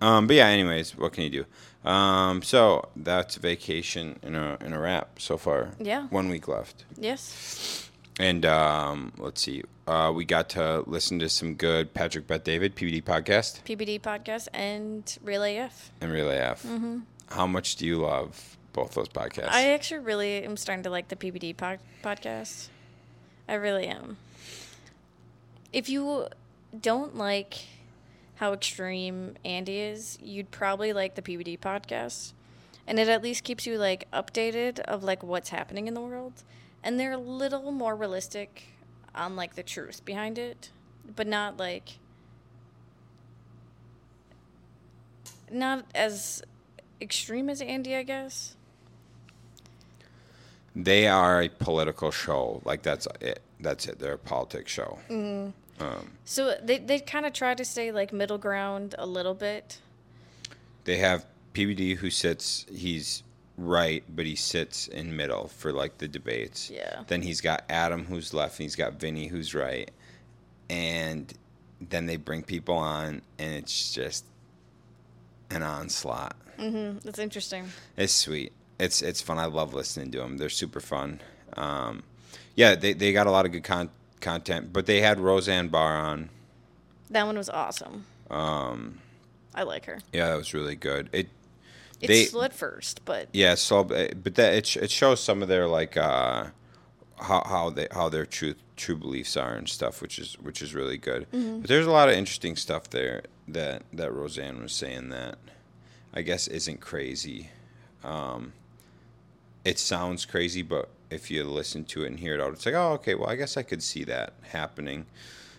Um, 0.00 0.26
but 0.26 0.36
yeah, 0.36 0.46
anyways, 0.46 0.96
what 0.96 1.12
can 1.12 1.24
you 1.24 1.44
do? 1.84 1.88
Um, 1.88 2.42
so 2.42 2.88
that's 2.96 3.36
vacation 3.36 4.18
in 4.22 4.34
a 4.34 4.56
in 4.60 4.72
a 4.72 4.80
wrap 4.80 5.18
so 5.20 5.36
far. 5.36 5.70
Yeah. 5.78 6.06
One 6.08 6.28
week 6.28 6.48
left. 6.48 6.84
yes, 6.96 7.90
And 8.18 8.44
um, 8.46 9.12
let's 9.18 9.42
see. 9.42 9.62
Uh, 9.90 10.12
we 10.12 10.24
got 10.24 10.48
to 10.50 10.84
listen 10.86 11.18
to 11.18 11.28
some 11.28 11.54
good 11.56 11.92
Patrick 11.92 12.28
Bet 12.28 12.44
David 12.44 12.76
PBD 12.76 13.02
podcast 13.02 13.60
PBD 13.64 14.00
podcast 14.00 14.46
and 14.54 15.18
Real 15.20 15.42
AF. 15.42 15.90
and 16.00 16.12
Real 16.12 16.30
AF. 16.30 16.64
How 17.30 17.44
much 17.48 17.74
do 17.74 17.84
you 17.84 17.96
love 17.96 18.56
both 18.72 18.92
those 18.94 19.08
podcasts? 19.08 19.46
Mm-hmm. 19.46 19.54
I 19.54 19.70
actually 19.70 19.98
really 19.98 20.44
am 20.44 20.56
starting 20.56 20.84
to 20.84 20.90
like 20.90 21.08
the 21.08 21.16
PBD 21.16 21.56
pod- 21.56 21.80
podcast. 22.04 22.68
I 23.48 23.54
really 23.54 23.88
am. 23.88 24.16
If 25.72 25.88
you 25.88 26.28
don't 26.80 27.16
like 27.16 27.54
how 28.36 28.52
extreme 28.52 29.34
Andy 29.44 29.80
is, 29.80 30.18
you'd 30.22 30.52
probably 30.52 30.92
like 30.92 31.16
the 31.16 31.22
PBD 31.22 31.58
podcast. 31.58 32.32
and 32.86 33.00
it 33.00 33.08
at 33.08 33.22
least 33.24 33.42
keeps 33.42 33.66
you 33.66 33.76
like 33.76 34.08
updated 34.12 34.78
of 34.80 35.02
like 35.02 35.24
what's 35.24 35.48
happening 35.48 35.88
in 35.88 35.94
the 35.94 36.00
world. 36.00 36.44
And 36.84 36.98
they're 37.00 37.10
a 37.12 37.18
little 37.18 37.72
more 37.72 37.96
realistic 37.96 38.66
on 39.14 39.36
like 39.36 39.54
the 39.54 39.62
truth 39.62 40.04
behind 40.04 40.38
it, 40.38 40.70
but 41.14 41.26
not 41.26 41.56
like 41.56 41.98
not 45.50 45.84
as 45.94 46.42
extreme 47.00 47.50
as 47.50 47.60
Andy, 47.60 47.94
I 47.96 48.02
guess. 48.02 48.56
They 50.76 51.08
are 51.08 51.42
a 51.42 51.48
political 51.48 52.10
show. 52.10 52.62
Like 52.64 52.82
that's 52.82 53.08
it. 53.20 53.42
That's 53.58 53.86
it. 53.86 53.98
They're 53.98 54.14
a 54.14 54.18
politics 54.18 54.70
show. 54.70 54.98
Mm-hmm. 55.08 55.50
Um, 55.82 56.10
so 56.24 56.54
they 56.62 56.78
they 56.78 57.00
kind 57.00 57.26
of 57.26 57.32
try 57.32 57.54
to 57.54 57.64
stay 57.64 57.90
like 57.90 58.12
middle 58.12 58.38
ground 58.38 58.94
a 58.98 59.06
little 59.06 59.34
bit. 59.34 59.78
They 60.84 60.98
have 60.98 61.26
PBD 61.54 61.96
who 61.96 62.10
sits. 62.10 62.66
He's 62.72 63.22
right, 63.60 64.02
but 64.08 64.26
he 64.26 64.34
sits 64.34 64.88
in 64.88 65.16
middle 65.16 65.48
for 65.48 65.72
like 65.72 65.98
the 65.98 66.08
debates. 66.08 66.70
Yeah. 66.70 67.02
Then 67.06 67.22
he's 67.22 67.40
got 67.40 67.64
Adam 67.68 68.06
who's 68.06 68.32
left, 68.34 68.58
and 68.58 68.64
he's 68.64 68.76
got 68.76 68.94
Vinny 68.94 69.26
who's 69.28 69.54
right, 69.54 69.90
and 70.68 71.32
then 71.80 72.06
they 72.06 72.16
bring 72.16 72.42
people 72.42 72.74
on, 72.76 73.22
and 73.38 73.54
it's 73.54 73.92
just 73.92 74.24
an 75.50 75.62
onslaught. 75.62 76.36
Mm-hmm. 76.58 76.98
That's 77.04 77.18
interesting. 77.18 77.66
It's 77.96 78.12
sweet. 78.12 78.52
It's 78.78 79.02
it's 79.02 79.20
fun. 79.20 79.38
I 79.38 79.46
love 79.46 79.74
listening 79.74 80.10
to 80.12 80.18
them. 80.18 80.38
They're 80.38 80.48
super 80.48 80.80
fun. 80.80 81.20
Um, 81.56 82.02
yeah, 82.54 82.74
they 82.74 82.92
they 82.94 83.12
got 83.12 83.26
a 83.26 83.30
lot 83.30 83.46
of 83.46 83.52
good 83.52 83.64
con- 83.64 83.90
content, 84.20 84.72
but 84.72 84.86
they 84.86 85.00
had 85.00 85.20
Roseanne 85.20 85.68
Barr 85.68 85.96
on. 85.96 86.30
That 87.10 87.26
one 87.26 87.36
was 87.36 87.50
awesome. 87.50 88.06
Um, 88.30 89.00
I 89.54 89.64
like 89.64 89.86
her. 89.86 89.98
yeah, 90.12 90.28
that 90.28 90.36
was 90.36 90.54
really 90.54 90.76
good. 90.76 91.10
It 91.12 91.28
It's 92.00 92.32
They- 92.32 92.40
at 92.40 92.52
first, 92.54 93.04
but 93.04 93.28
Yeah, 93.32 93.54
so 93.54 93.84
but 93.84 94.34
that 94.36 94.54
it, 94.54 94.76
it 94.76 94.90
shows 94.90 95.20
some 95.22 95.42
of 95.42 95.48
their 95.48 95.66
like 95.66 95.96
uh, 95.96 96.46
how 97.18 97.42
how 97.46 97.70
they 97.70 97.88
how 97.92 98.08
their 98.08 98.26
true 98.26 98.54
true 98.76 98.96
beliefs 98.96 99.36
are 99.36 99.54
and 99.54 99.68
stuff, 99.68 100.00
which 100.00 100.18
is 100.18 100.34
which 100.40 100.62
is 100.62 100.74
really 100.74 100.96
good. 100.96 101.26
But 101.30 101.68
there's 101.68 101.86
a 101.86 101.90
lot 101.90 102.08
of 102.08 102.14
interesting 102.14 102.56
stuff 102.56 102.88
there 102.90 103.22
that 103.48 103.82
that 103.92 104.12
Roseanne 104.12 104.62
was 104.62 104.72
saying 104.72 105.10
that 105.10 105.36
I 106.14 106.22
guess 106.22 106.48
isn't 106.48 106.80
crazy. 106.80 107.50
Um, 108.02 108.54
it 109.64 109.78
sounds 109.78 110.24
crazy, 110.24 110.62
but 110.62 110.88
if 111.10 111.30
you 111.30 111.44
listen 111.44 111.84
to 111.84 112.04
it 112.04 112.06
and 112.06 112.18
hear 112.20 112.34
it 112.34 112.40
out, 112.40 112.52
it's 112.52 112.64
like, 112.64 112.74
oh, 112.74 112.92
okay, 112.92 113.14
well, 113.14 113.28
I 113.28 113.36
guess 113.36 113.56
I 113.56 113.62
could 113.62 113.82
see 113.82 114.04
that 114.04 114.32
happening. 114.42 115.06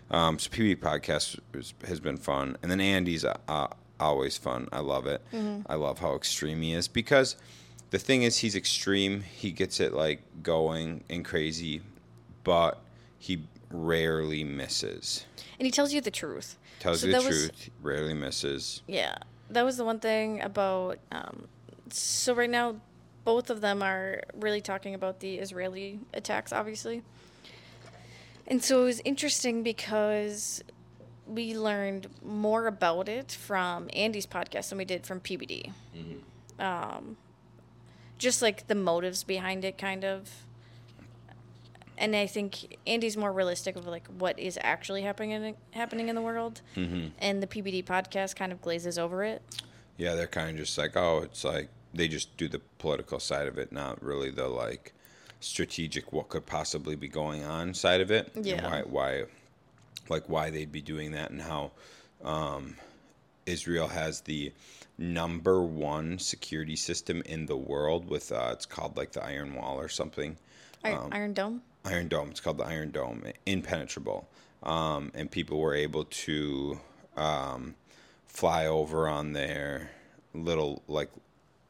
Um, 0.10 0.40
so 0.40 0.50
PB 0.50 0.78
podcast 0.78 1.40
was, 1.54 1.74
has 1.88 2.00
been 2.00 2.18
fun, 2.18 2.58
and 2.62 2.72
then 2.72 2.82
Andy's 2.82 3.24
uh, 3.24 3.38
uh, 3.48 3.68
always 4.02 4.38
fun. 4.38 4.68
I 4.72 4.80
love 4.80 5.08
it. 5.08 5.22
I 5.68 5.76
love 5.76 6.00
how 6.00 6.16
extreme 6.16 6.62
he 6.62 6.74
is 6.74 6.88
because 6.88 7.36
the 7.92 8.00
thing 8.00 8.24
is, 8.24 8.38
he's 8.38 8.56
extreme. 8.56 9.22
He 9.22 9.52
gets 9.52 9.80
it 9.80 9.94
like 9.94 10.22
going 10.44 11.04
and 11.10 11.24
crazy, 11.26 11.82
but 12.44 12.82
he 13.20 13.44
rarely 13.70 14.44
misses. 14.44 15.26
and 15.60 15.66
he 15.66 15.72
tells 15.72 15.94
you 15.94 16.02
the 16.02 16.12
truth. 16.12 16.58
Tells 16.80 17.02
So 17.02 17.08
you 17.08 17.14
the 17.14 17.20
that 17.20 17.28
was- 17.28 17.38
truth. 17.50 17.70
rarely 17.82 18.14
misses. 18.14 18.82
Yeah, 18.88 19.18
that 19.50 19.64
was 19.64 19.78
the 19.78 19.86
one 19.86 20.00
thing 20.00 20.42
about. 20.42 20.98
Um, 21.12 21.48
so 21.90 22.34
right 22.34 22.50
now, 22.50 22.78
both 23.24 23.50
of 23.50 23.62
them 23.62 23.84
are 23.84 24.24
really 24.36 24.62
talking 24.62 24.96
about 24.96 25.20
the 25.20 25.36
Israeli 25.36 26.00
attacks, 26.14 26.52
obviously. 26.52 27.04
And 28.48 28.64
so 28.64 28.82
it 28.82 28.86
was 28.86 29.02
interesting 29.06 29.62
because 29.64 30.64
we 31.34 31.56
learned 31.56 32.08
more 32.24 32.68
about 32.68 33.08
it 33.08 33.32
from 33.32 33.90
Andy's 33.94 34.26
podcast 34.26 34.70
than 34.70 34.78
we 34.78 34.86
did 34.86 35.06
from 35.06 35.20
PBD. 35.20 35.72
Um, 36.60 37.18
just 38.18 38.42
like 38.42 38.68
the 38.68 38.76
motives 38.76 39.24
behind 39.24 39.66
it, 39.66 39.78
kind 39.78 40.04
of. 40.06 40.30
And 41.98 42.16
I 42.16 42.26
think 42.26 42.78
Andy's 42.88 43.16
more 43.16 43.32
realistic 43.32 43.76
of 43.76 43.86
like 43.88 44.08
what 44.08 44.38
is 44.40 44.58
actually 44.62 45.04
happening 45.04 45.32
in, 45.32 45.56
happening 45.72 46.10
in 46.10 46.16
the 46.16 46.22
world, 46.22 46.62
and 46.76 47.42
the 47.44 47.48
PBD 47.48 47.84
podcast 47.84 48.36
kind 48.36 48.52
of 48.52 48.62
glazes 48.62 48.98
over 48.98 49.24
it. 49.24 49.42
Yeah, 49.98 50.16
they're 50.16 50.28
kind 50.28 50.52
of 50.52 50.58
just 50.58 50.78
like, 50.78 50.96
oh, 50.96 51.22
it's 51.24 51.44
like 51.44 51.70
they 51.94 52.08
just 52.08 52.36
do 52.38 52.48
the 52.48 52.60
political 52.80 53.20
side 53.20 53.48
of 53.48 53.58
it, 53.58 53.72
not 53.72 54.02
really 54.04 54.32
the 54.32 54.48
like 54.48 54.94
strategic 55.40 56.14
what 56.14 56.30
could 56.30 56.46
possibly 56.46 56.96
be 56.96 57.08
going 57.08 57.44
on 57.44 57.74
side 57.74 58.02
of 58.02 58.12
it. 58.12 58.32
Yeah. 58.36 58.68
why, 58.68 58.82
why, 58.82 59.24
like 60.12 60.30
why 60.30 60.50
they'd 60.50 60.72
be 60.72 60.82
doing 60.82 61.12
that 61.12 61.32
and 61.32 61.42
how 61.42 61.72
um, 62.24 62.76
Israel 63.46 63.88
has 63.88 64.22
the 64.22 64.54
number 64.98 65.64
one 65.64 66.20
security 66.20 66.76
system 66.76 67.24
in 67.26 67.48
the 67.48 67.58
world 67.58 68.08
with 68.08 68.32
uh, 68.32 68.50
it's 68.52 68.66
called 68.66 68.96
like 68.98 69.14
the 69.14 69.24
Iron 69.24 69.56
Wall 69.56 69.80
or 69.80 69.90
something. 69.90 70.38
Iron, 70.84 71.10
Iron 71.12 71.34
Dome. 71.34 71.62
Iron 71.86 72.08
Dome. 72.08 72.30
It's 72.30 72.40
called 72.40 72.58
the 72.58 72.66
Iron 72.66 72.92
Dome. 72.92 73.24
Impenetrable. 73.46 74.28
Um, 74.64 75.12
and 75.16 75.32
people 75.32 75.60
were 75.60 75.74
able 75.74 76.06
to 76.06 76.80
um, 77.18 77.76
fly 78.28 78.68
over 78.68 79.08
on 79.08 79.34
their 79.34 79.92
little 80.34 80.84
like 80.88 81.10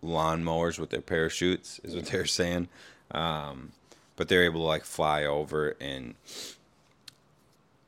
lawnmowers 0.03 0.77
with 0.79 0.89
their 0.89 1.01
parachutes, 1.01 1.79
is 1.83 1.95
what 1.95 2.05
they're 2.07 2.25
saying. 2.25 2.67
Um, 3.11 3.71
but 4.15 4.27
they're 4.27 4.43
able 4.43 4.61
to 4.61 4.65
like 4.65 4.85
fly 4.85 5.23
over 5.25 5.75
and 5.79 6.15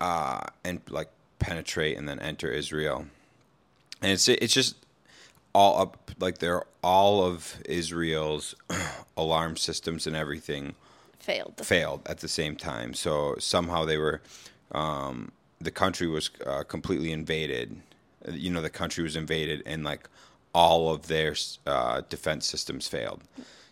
uh, 0.04 0.42
and 0.66 0.82
like 0.90 1.10
penetrate 1.40 1.98
and 1.98 2.08
then 2.10 2.20
enter 2.20 2.52
Israel. 2.52 3.06
And 4.02 4.12
it's 4.12 4.28
it's 4.28 4.54
just 4.54 4.76
all 5.54 5.82
up 5.82 6.12
like 6.20 6.40
they're 6.40 6.64
all 6.84 7.24
of 7.24 7.62
Israel's 7.66 8.54
alarm 9.18 9.56
systems 9.56 10.06
and 10.06 10.16
everything 10.16 10.76
Failed. 11.20 11.66
failed 11.66 12.02
at 12.06 12.20
the 12.20 12.28
same 12.28 12.58
time. 12.58 12.94
So 12.94 13.36
somehow 13.40 13.86
they 13.86 13.98
were, 13.98 14.22
um, 14.74 15.32
the 15.62 15.72
country 15.72 16.08
was 16.08 16.30
uh, 16.46 16.64
completely 16.64 17.14
invaded. 17.14 17.78
You 18.30 18.52
know, 18.52 18.62
the 18.62 18.70
country 18.70 19.04
was 19.04 19.16
invaded, 19.16 19.64
and 19.66 19.86
like 19.86 20.10
all 20.54 20.94
of 20.94 21.08
their 21.08 21.34
uh, 21.66 22.02
defense 22.10 22.46
systems 22.46 22.90
failed. 22.90 23.24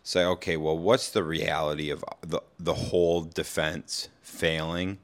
Say, 0.03 0.23
okay, 0.23 0.55
well, 0.55 0.77
what's 0.77 1.09
the 1.09 1.23
reality 1.23 1.89
of 1.89 2.05
the 2.21 2.41
the 2.57 2.73
whole 2.73 3.21
defense 3.23 4.07
failing, 4.21 4.99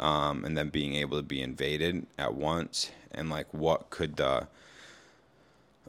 um, 0.00 0.44
and 0.44 0.56
then 0.56 0.68
being 0.68 0.94
able 0.94 1.16
to 1.16 1.22
be 1.22 1.40
invaded 1.40 2.06
at 2.18 2.34
once, 2.34 2.90
and 3.12 3.30
like 3.30 3.52
what 3.52 3.90
could 3.90 4.16
the 4.16 4.48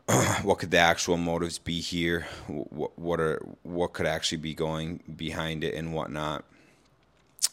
what 0.44 0.60
could 0.60 0.72
the 0.72 0.78
actual 0.78 1.18
motives 1.18 1.58
be 1.58 1.80
here? 1.80 2.28
What 2.48 2.98
what 2.98 3.20
are 3.20 3.42
what 3.64 3.94
could 3.94 4.06
actually 4.06 4.38
be 4.38 4.54
going 4.54 5.02
behind 5.16 5.64
it 5.64 5.74
and 5.74 5.94
whatnot, 5.94 6.46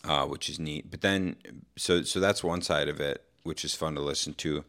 uh, 0.05 0.27
which 0.27 0.51
is 0.51 0.59
neat. 0.59 0.91
But 0.91 1.01
then, 1.01 1.37
so 1.77 2.03
so 2.03 2.21
that's 2.21 2.45
one 2.45 2.61
side 2.61 2.89
of 2.89 3.01
it, 3.01 3.25
which 3.43 3.65
is 3.65 3.75
fun 3.75 3.95
to 3.95 4.03
listen 4.03 4.35
to. 4.35 4.65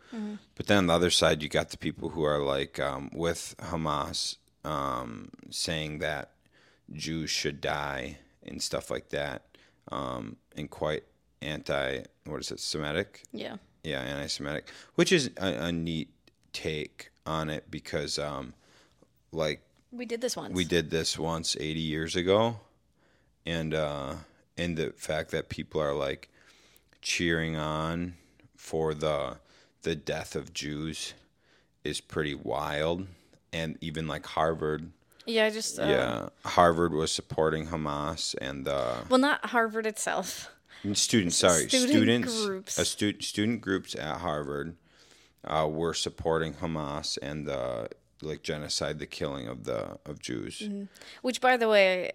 But 0.55 0.67
then 0.67 0.77
on 0.77 0.87
the 0.87 0.93
other 0.93 1.09
side, 1.11 1.43
you 1.43 1.49
got 1.49 1.71
the 1.71 1.77
people 1.77 2.09
who 2.09 2.23
are 2.23 2.39
like 2.39 2.79
um, 2.79 3.09
with 3.13 3.55
Hamas, 3.59 4.37
um, 4.63 5.29
saying 5.49 5.99
that 5.99 6.31
Jews 6.93 7.29
should 7.29 7.59
die 7.59 8.19
and 8.45 8.61
stuff 8.61 8.89
like 8.89 9.09
that, 9.09 9.43
um, 9.91 10.37
and 10.55 10.69
quite 10.69 11.03
anti 11.43 12.03
what 12.25 12.39
is 12.39 12.51
it 12.51 12.59
Semitic? 12.59 13.23
Yeah. 13.33 13.57
yeah, 13.83 13.99
anti-Semitic, 14.01 14.67
which 14.95 15.11
is 15.11 15.29
a, 15.37 15.65
a 15.65 15.71
neat 15.71 16.09
take 16.53 17.09
on 17.25 17.49
it 17.49 17.69
because, 17.69 18.17
um, 18.17 18.53
like 19.31 19.61
We 19.91 20.05
did 20.05 20.21
this 20.21 20.35
once. 20.37 20.53
we 20.53 20.63
did 20.63 20.89
this 20.89 21.17
once 21.19 21.55
80 21.59 21.79
years 21.79 22.15
ago, 22.15 22.59
and 23.45 23.73
uh, 23.73 24.15
and 24.57 24.77
the 24.77 24.93
fact 24.97 25.31
that 25.31 25.49
people 25.49 25.81
are 25.81 25.93
like 25.93 26.29
cheering 27.01 27.55
on 27.57 28.15
for 28.55 28.93
the 28.93 29.37
the 29.81 29.95
death 29.95 30.35
of 30.35 30.53
Jews 30.53 31.13
is 31.83 31.99
pretty 31.99 32.33
wild, 32.35 33.07
and 33.51 33.77
even 33.81 34.07
like 34.07 34.25
Harvard, 34.25 34.91
Yeah, 35.25 35.45
I 35.45 35.49
just 35.49 35.77
uh, 35.79 35.83
yeah, 35.83 36.29
Harvard 36.45 36.93
was 36.93 37.11
supporting 37.11 37.67
Hamas 37.67 38.33
and 38.39 38.65
the 38.65 38.99
Well, 39.09 39.19
not 39.19 39.47
Harvard 39.47 39.85
itself. 39.85 40.49
Students, 40.93 41.37
sorry, 41.37 41.67
Student 41.69 41.89
students, 41.89 42.45
groups. 42.45 42.79
Uh, 42.79 42.83
stu- 42.83 43.21
student 43.21 43.61
groups 43.61 43.95
at 43.95 44.17
Harvard 44.17 44.75
uh, 45.45 45.67
were 45.71 45.93
supporting 45.93 46.53
Hamas 46.55 47.17
and 47.21 47.47
the 47.47 47.89
like 48.21 48.43
genocide, 48.43 48.99
the 48.99 49.05
killing 49.05 49.47
of 49.47 49.63
the 49.63 49.97
of 50.05 50.19
Jews. 50.19 50.59
Mm-hmm. 50.59 50.83
Which, 51.21 51.39
by 51.39 51.55
the 51.57 51.69
way, 51.69 52.11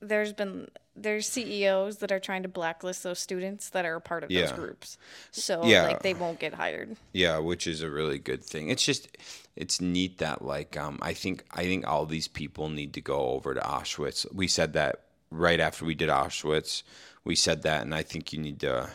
there's 0.00 0.32
been 0.32 0.68
there's 0.96 1.28
CEOs 1.28 1.98
that 1.98 2.10
are 2.10 2.18
trying 2.18 2.42
to 2.42 2.48
blacklist 2.48 3.04
those 3.04 3.20
students 3.20 3.70
that 3.70 3.84
are 3.84 3.94
a 3.94 4.00
part 4.00 4.24
of 4.24 4.30
those 4.30 4.50
groups, 4.52 4.98
so 5.30 5.64
Yeah. 5.64 5.84
like 5.86 6.02
they 6.02 6.14
won't 6.14 6.40
get 6.40 6.54
hired. 6.54 6.96
Yeah, 7.12 7.38
which 7.38 7.68
is 7.68 7.82
a 7.82 7.90
really 7.90 8.18
good 8.18 8.42
thing. 8.42 8.68
It's 8.68 8.84
just 8.84 9.16
it's 9.54 9.80
neat 9.80 10.18
that 10.18 10.42
like 10.42 10.76
um 10.76 10.98
I 11.02 11.14
think 11.14 11.44
I 11.52 11.62
think 11.64 11.86
all 11.86 12.04
these 12.04 12.26
people 12.26 12.68
need 12.68 12.94
to 12.94 13.00
go 13.00 13.30
over 13.30 13.54
to 13.54 13.60
Auschwitz. 13.60 14.26
We 14.34 14.48
said 14.48 14.72
that 14.72 15.02
right 15.30 15.60
after 15.60 15.84
we 15.84 15.94
did 15.94 16.08
Auschwitz. 16.08 16.82
We 17.24 17.34
said 17.34 17.62
that 17.62 17.82
and 17.82 17.94
I 17.94 18.02
think 18.02 18.32
you 18.32 18.38
need 18.40 18.60
to 18.60 18.90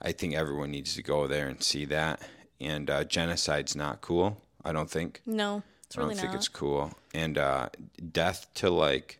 I 0.00 0.12
think 0.12 0.34
everyone 0.34 0.70
needs 0.70 0.94
to 0.94 1.02
go 1.02 1.26
there 1.26 1.48
and 1.48 1.62
see 1.62 1.84
that. 1.86 2.22
And 2.60 2.88
uh, 2.90 3.04
genocide's 3.04 3.74
not 3.76 4.00
cool, 4.00 4.40
I 4.64 4.72
don't 4.72 4.90
think. 4.90 5.20
No, 5.26 5.62
I 5.96 6.00
really 6.00 6.14
don't 6.14 6.20
think 6.20 6.32
not. 6.32 6.38
it's 6.38 6.48
cool. 6.48 6.92
And 7.14 7.36
uh, 7.38 7.68
death 8.12 8.46
to 8.54 8.70
like 8.70 9.18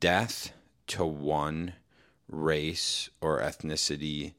death 0.00 0.52
to 0.88 1.04
one 1.04 1.74
race 2.28 3.10
or 3.20 3.40
ethnicity, 3.40 4.34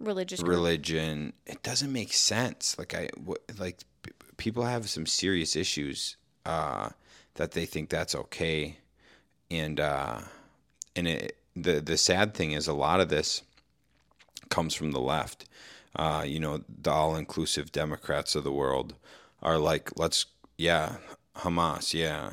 Religious 0.00 0.40
group. 0.40 0.50
religion. 0.50 1.32
It 1.46 1.62
doesn't 1.62 1.92
make 1.92 2.12
sense. 2.12 2.76
Like 2.78 2.94
I 2.94 3.08
like 3.58 3.78
p- 4.02 4.10
people 4.36 4.64
have 4.64 4.88
some 4.88 5.06
serious 5.06 5.54
issues 5.54 6.16
uh, 6.44 6.90
that 7.34 7.52
they 7.52 7.66
think 7.66 7.88
that's 7.88 8.14
okay, 8.14 8.78
and 9.50 9.78
uh, 9.78 10.20
and 10.96 11.06
it, 11.06 11.36
the 11.54 11.80
the 11.80 11.96
sad 11.96 12.34
thing 12.34 12.52
is 12.52 12.66
a 12.66 12.72
lot 12.72 13.00
of 13.00 13.08
this 13.08 13.42
comes 14.48 14.74
from 14.74 14.92
the 14.92 15.00
left. 15.00 15.46
Uh, 15.94 16.24
you 16.26 16.40
know, 16.40 16.62
the 16.68 16.90
all 16.90 17.16
inclusive 17.16 17.70
Democrats 17.70 18.34
of 18.34 18.44
the 18.44 18.52
world 18.52 18.94
are 19.42 19.58
like, 19.58 19.90
let's, 19.98 20.24
yeah, 20.56 20.96
Hamas, 21.36 21.92
yeah, 21.92 22.30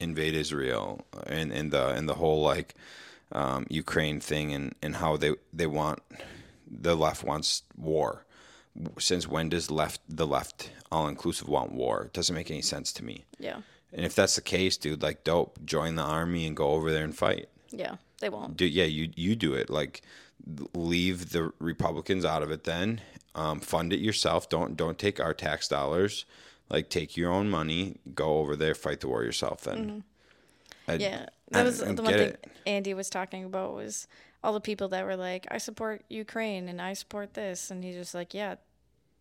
invade 0.00 0.34
Israel, 0.34 1.06
and 1.26 1.52
and 1.52 1.70
the 1.70 1.88
and 1.88 2.08
the 2.08 2.14
whole 2.14 2.42
like 2.42 2.74
um, 3.32 3.66
Ukraine 3.70 4.20
thing, 4.20 4.52
and 4.52 4.74
and 4.82 4.96
how 4.96 5.16
they 5.16 5.34
they 5.52 5.66
want 5.66 6.00
the 6.70 6.94
left 6.94 7.24
wants 7.24 7.62
war. 7.76 8.24
Since 8.98 9.26
when 9.26 9.48
does 9.48 9.70
left 9.70 10.00
the 10.08 10.26
left 10.26 10.70
all 10.92 11.08
inclusive 11.08 11.48
want 11.48 11.72
war? 11.72 12.04
It 12.04 12.12
doesn't 12.12 12.34
make 12.34 12.50
any 12.50 12.62
sense 12.62 12.92
to 12.92 13.04
me. 13.04 13.24
Yeah. 13.38 13.62
And 13.92 14.04
if 14.04 14.14
that's 14.14 14.36
the 14.36 14.42
case, 14.42 14.76
dude, 14.76 15.02
like 15.02 15.24
dope, 15.24 15.58
join 15.64 15.96
the 15.96 16.02
army 16.02 16.46
and 16.46 16.56
go 16.56 16.68
over 16.68 16.92
there 16.92 17.04
and 17.04 17.16
fight 17.16 17.48
Yeah. 17.70 17.96
They 18.20 18.28
won't. 18.28 18.56
do 18.56 18.66
yeah 18.66 18.84
you 18.84 19.10
you 19.16 19.36
do 19.36 19.54
it 19.54 19.70
like 19.70 20.02
leave 20.74 21.30
the 21.30 21.52
republicans 21.58 22.24
out 22.24 22.42
of 22.42 22.50
it 22.50 22.64
then 22.64 23.00
um, 23.34 23.60
fund 23.60 23.92
it 23.92 24.00
yourself 24.00 24.48
don't 24.48 24.76
don't 24.76 24.98
take 24.98 25.20
our 25.20 25.34
tax 25.34 25.68
dollars 25.68 26.24
like 26.70 26.88
take 26.90 27.16
your 27.16 27.30
own 27.30 27.48
money 27.50 27.96
go 28.14 28.38
over 28.38 28.56
there 28.56 28.74
fight 28.74 29.00
the 29.00 29.08
war 29.08 29.22
yourself 29.24 29.62
then 29.62 29.78
Mm-hmm. 30.88 31.00
Yeah, 31.02 31.26
I 31.52 31.58
that 31.58 31.64
was 31.66 31.80
don't 31.80 31.96
the 31.96 32.02
one 32.02 32.12
thing 32.14 32.28
it. 32.28 32.46
Andy 32.66 32.94
was 32.94 33.10
talking 33.10 33.44
about 33.44 33.74
was 33.74 34.08
all 34.42 34.54
the 34.54 34.60
people 34.60 34.88
that 34.88 35.04
were 35.04 35.16
like, 35.16 35.46
"I 35.50 35.58
support 35.58 36.02
Ukraine 36.08 36.66
and 36.66 36.80
I 36.80 36.94
support 36.94 37.34
this," 37.34 37.70
and 37.70 37.84
he's 37.84 37.94
just 37.94 38.14
like, 38.14 38.32
"Yeah, 38.32 38.54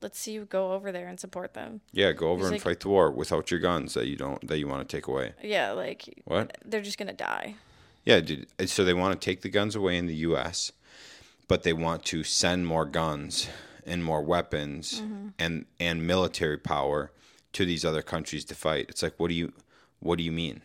let's 0.02 0.18
see 0.18 0.32
you 0.32 0.46
go 0.46 0.72
over 0.72 0.94
there 0.94 1.10
and 1.10 1.20
support 1.20 1.56
them." 1.56 1.82
yeah 1.92 2.14
go 2.14 2.30
over 2.30 2.44
He's 2.44 2.48
and 2.48 2.54
like- 2.56 2.62
fight 2.62 2.80
the 2.80 2.88
war 2.88 3.12
without 3.12 3.52
your 3.52 3.60
guns 3.60 3.96
that 3.96 4.08
you 4.08 4.16
don't 4.16 4.48
that 4.48 4.60
you 4.60 4.68
want 4.70 4.88
to 4.88 4.96
take 4.98 5.08
away 5.08 5.34
Yeah, 5.44 5.72
like 5.74 6.22
what 6.24 6.58
they're 6.64 6.80
just 6.82 6.98
gonna 6.98 7.12
die. 7.12 7.56
Yeah 8.08 8.20
dude 8.22 8.48
so 8.70 8.84
they 8.84 8.94
want 9.02 9.12
to 9.20 9.26
take 9.26 9.42
the 9.42 9.50
guns 9.58 9.76
away 9.76 9.96
in 9.98 10.06
the 10.08 10.16
us 10.16 10.72
but 11.48 11.64
they 11.64 11.74
want 11.74 12.04
to 12.06 12.24
send 12.24 12.66
more 12.68 12.86
guns 12.86 13.48
and 13.86 14.04
more 14.04 14.22
weapons 14.22 15.02
Mm-hmm. 15.02 15.28
and 15.40 15.66
and 15.80 16.06
military 16.06 16.58
power 16.58 17.12
to 17.54 17.66
these 17.66 17.84
other 17.86 18.02
countries 18.14 18.44
to 18.46 18.56
fight. 18.56 18.86
It's 18.90 19.02
like 19.02 19.16
what 19.20 19.30
do 19.30 19.34
you 19.34 19.54
what 20.00 20.18
do 20.18 20.24
you 20.24 20.32
mean? 20.44 20.62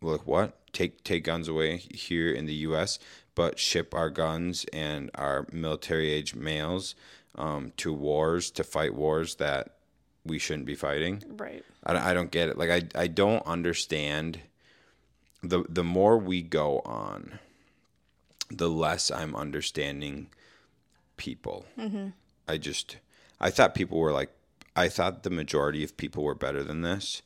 Like 0.00 0.26
what? 0.26 0.48
Take 0.72 1.04
take 1.04 1.24
guns 1.24 1.46
away 1.48 1.76
here 1.76 2.30
in 2.32 2.46
the 2.46 2.58
US 2.68 2.98
but 3.34 3.58
ship 3.58 3.92
our 3.94 4.10
guns 4.10 4.64
and 4.72 5.10
our 5.14 5.46
military 5.52 6.10
age 6.10 6.34
males 6.34 6.94
um, 7.36 7.72
to 7.78 7.92
wars 7.92 8.50
to 8.52 8.64
fight 8.64 8.94
wars 8.94 9.34
that 9.36 9.74
we 10.24 10.38
shouldn't 10.38 10.66
be 10.66 10.74
fighting. 10.76 11.22
Right. 11.36 11.62
I, 11.84 11.92
don't- 11.92 12.02
I 12.02 12.14
don't 12.14 12.30
get 12.30 12.48
it. 12.48 12.56
Like 12.56 12.70
I, 12.70 12.82
I 13.04 13.06
don't 13.08 13.44
understand 13.46 14.40
the 15.48 15.64
the 15.68 15.84
more 15.84 16.18
we 16.18 16.42
go 16.42 16.80
on 16.80 17.38
the 18.50 18.68
less 18.68 19.10
I'm 19.10 19.34
understanding 19.36 20.28
people 21.16 21.66
I 22.48 22.56
just 22.58 22.98
I 23.40 23.50
thought 23.50 23.74
people 23.74 23.98
were 23.98 24.12
like 24.12 24.30
I 24.76 24.88
thought 24.88 25.22
the 25.22 25.30
majority 25.30 25.84
of 25.84 25.96
people 25.96 26.24
were 26.24 26.34
better 26.34 26.62
than 26.62 26.82
this 26.82 27.22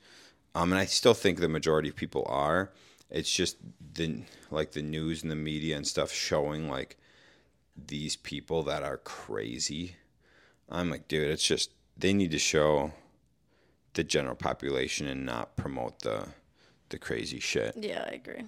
um, 0.55 0.73
and 0.73 0.81
I 0.81 0.87
still 0.87 1.15
think 1.15 1.39
the 1.39 1.49
majority 1.49 1.89
of 1.89 1.97
people 1.97 2.27
are. 2.29 2.73
It's 3.11 3.33
just 3.33 3.59
the 3.95 4.23
like 4.51 4.73
the 4.73 4.83
news 4.83 5.23
and 5.23 5.31
the 5.31 5.37
media 5.37 5.77
and 5.77 5.87
stuff 5.87 6.13
showing 6.13 6.69
like 6.69 6.97
these 7.77 8.17
people 8.17 8.65
that 8.65 8.83
are 8.83 8.97
crazy. 8.99 9.97
I'm 10.69 10.91
like, 10.91 11.07
dude, 11.07 11.31
it's 11.31 11.47
just 11.47 11.71
they 11.97 12.13
need 12.13 12.33
to 12.33 12.39
show 12.39 12.93
the 13.95 14.05
general 14.05 14.35
population 14.35 15.07
and 15.07 15.25
not 15.25 15.57
promote 15.57 16.01
the 16.01 16.29
the 16.89 16.99
crazy 16.99 17.41
shit. 17.41 17.75
Yeah, 17.77 18.05
I 18.07 18.15
agree. 18.15 18.45